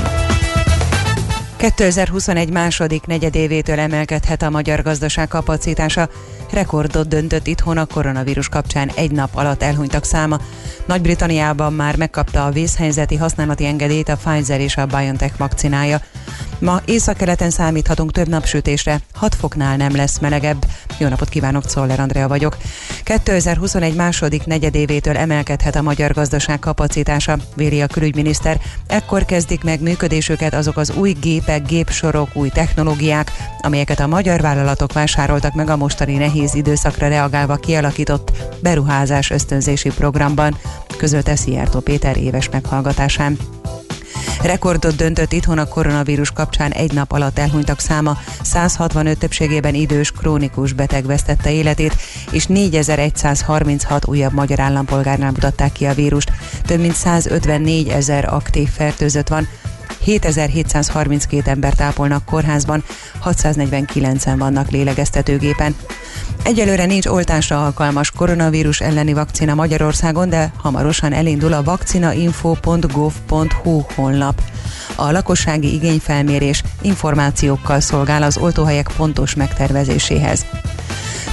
[1.57, 6.09] 2021 második negyedévétől emelkedhet a magyar gazdaság kapacitása.
[6.53, 10.41] Rekordot döntött itthon a koronavírus kapcsán egy nap alatt elhunytak száma.
[10.87, 16.01] Nagy-Britanniában már megkapta a vészhelyzeti használati engedélyt a Pfizer és a BioNTech vakcinája.
[16.61, 20.67] Ma északkeleten számíthatunk több napsütésre, 6 foknál nem lesz melegebb.
[20.99, 22.57] Jó napot kívánok, Czoller Andrea vagyok.
[23.03, 28.61] 2021 második negyedévétől emelkedhet a magyar gazdaság kapacitása, véli a külügyminiszter.
[28.87, 34.93] Ekkor kezdik meg működésüket azok az új gépek, gépsorok, új technológiák, amelyeket a magyar vállalatok
[34.93, 38.33] vásároltak meg a mostani nehéz időszakra reagálva kialakított
[38.63, 40.57] beruházás ösztönzési programban,
[40.97, 43.39] közölte Szijjártó Péter éves meghallgatásán.
[44.43, 50.73] Rekordot döntött itthon a koronavírus kapcsán egy nap alatt elhunytak száma, 165 többségében idős, krónikus
[50.73, 51.97] beteg vesztette életét,
[52.31, 56.33] és 4136 újabb magyar állampolgárnál mutatták ki a vírust.
[56.67, 59.49] Több mint 154 ezer aktív fertőzött van,
[60.05, 62.85] 7732 embert ápolnak kórházban,
[63.25, 65.75] 649-en vannak lélegeztetőgépen.
[66.43, 74.43] Egyelőre nincs oltásra alkalmas koronavírus elleni vakcina Magyarországon, de hamarosan elindul a vakcinainfo.gov.hu honlap.
[74.97, 80.45] A lakossági igényfelmérés információkkal szolgál az oltóhelyek pontos megtervezéséhez.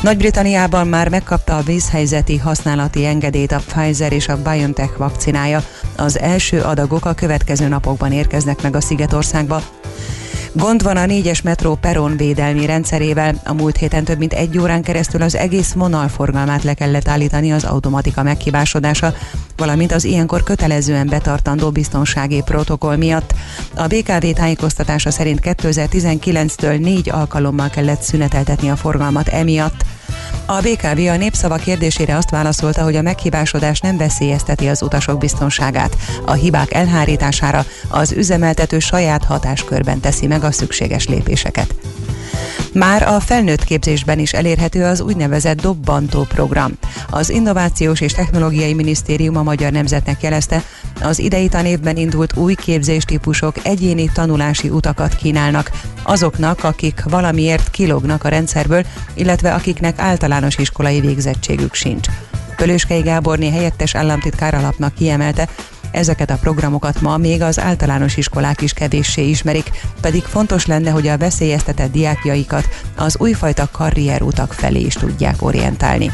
[0.02, 5.64] Nagy-Britanniában már megkapta a vészhelyzeti használati engedélyt a Pfizer és a BioNTech vakcinája.
[5.96, 9.62] Az első adagok a következő napokban érkeznek meg a Szigetországba.
[10.58, 13.42] Gond van a négyes metró peron védelmi rendszerével.
[13.46, 17.54] A múlt héten több mint egy órán keresztül az egész vonal forgalmát le kellett állítani
[17.54, 19.14] az automatika meghibásodása,
[19.58, 23.34] valamint az ilyenkor kötelezően betartandó biztonsági protokoll miatt.
[23.76, 29.86] A BKV tájékoztatása szerint 2019-től négy alkalommal kellett szüneteltetni a forgalmat emiatt.
[30.46, 35.98] A BKV a népszava kérdésére azt válaszolta, hogy a meghibásodás nem veszélyezteti az utasok biztonságát.
[36.26, 41.76] A hibák elhárítására az üzemeltető saját hatáskörben teszi meg a szükséges lépéseket.
[42.74, 46.72] Már a felnőtt képzésben is elérhető az úgynevezett dobbantó program.
[47.10, 50.64] Az Innovációs és Technológiai Minisztérium a Magyar Nemzetnek jelezte,
[51.02, 55.72] az idei tanévben indult új képzéstípusok egyéni tanulási utakat kínálnak
[56.04, 62.08] azoknak, akik valamiért kilognak a rendszerből, illetve akiknek általános iskolai végzettségük sincs.
[62.56, 65.48] Pölőskei Gáborné helyettes államtitkár alapnak kiemelte,
[65.92, 69.72] Ezeket a programokat ma még az általános iskolák is kevéssé ismerik,
[70.02, 76.12] pedig fontos lenne, hogy a veszélyeztetett diákjaikat az újfajta karrierutak felé is tudják orientálni.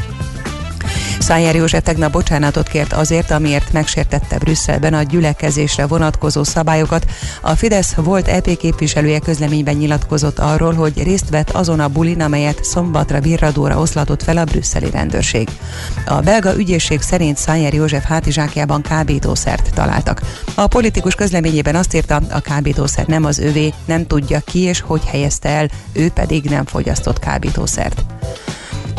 [1.18, 7.06] Szájer József tegnap bocsánatot kért azért, amiért megsértette Brüsszelben a gyülekezésre vonatkozó szabályokat.
[7.42, 12.64] A Fidesz volt EP képviselője közleményben nyilatkozott arról, hogy részt vett azon a bulin, amelyet
[12.64, 15.48] szombatra virradóra oszlatott fel a brüsszeli rendőrség.
[16.06, 20.20] A belga ügyészség szerint Szájer József hátizsákjában kábítószert találtak.
[20.54, 25.04] A politikus közleményében azt írta, a kábítószer nem az övé, nem tudja ki és hogy
[25.04, 28.04] helyezte el, ő pedig nem fogyasztott kábítószert.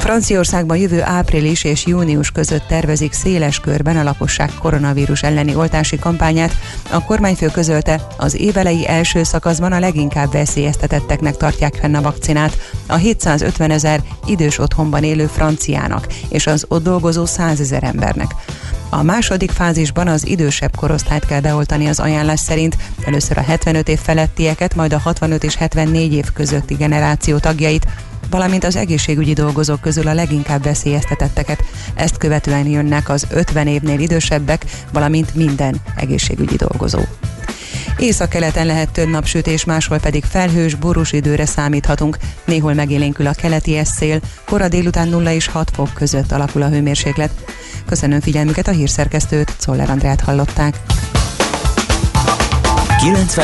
[0.06, 6.56] Franciaországban jövő április és június között tervezik széles körben a lakosság koronavírus elleni oltási kampányát.
[6.92, 12.96] A kormányfő közölte, az évelei első szakaszban a leginkább veszélyeztetetteknek tartják fenn a vakcinát, a
[12.96, 18.36] 750 ezer idős otthonban élő franciának és az ott dolgozó 100 ezer embernek.
[18.90, 24.00] A második fázisban az idősebb korosztályt kell beoltani az ajánlás szerint, először a 75 év
[24.00, 27.86] felettieket, majd a 65 és 74 év közötti generáció tagjait,
[28.30, 31.64] valamint az egészségügyi dolgozók közül a leginkább veszélyeztetetteket.
[31.94, 37.00] Ezt követően jönnek az 50 évnél idősebbek, valamint minden egészségügyi dolgozó.
[37.98, 42.18] Észak-keleten lehet több napsütés, máshol pedig felhős, borús időre számíthatunk.
[42.46, 47.32] Néhol megélénkül a keleti szél, kora délután 0 és 6 fok között alakul a hőmérséklet.
[47.86, 50.80] Köszönöm figyelmüket a hírszerkesztőt, Czoller Andrát hallották.
[53.00, 53.44] 90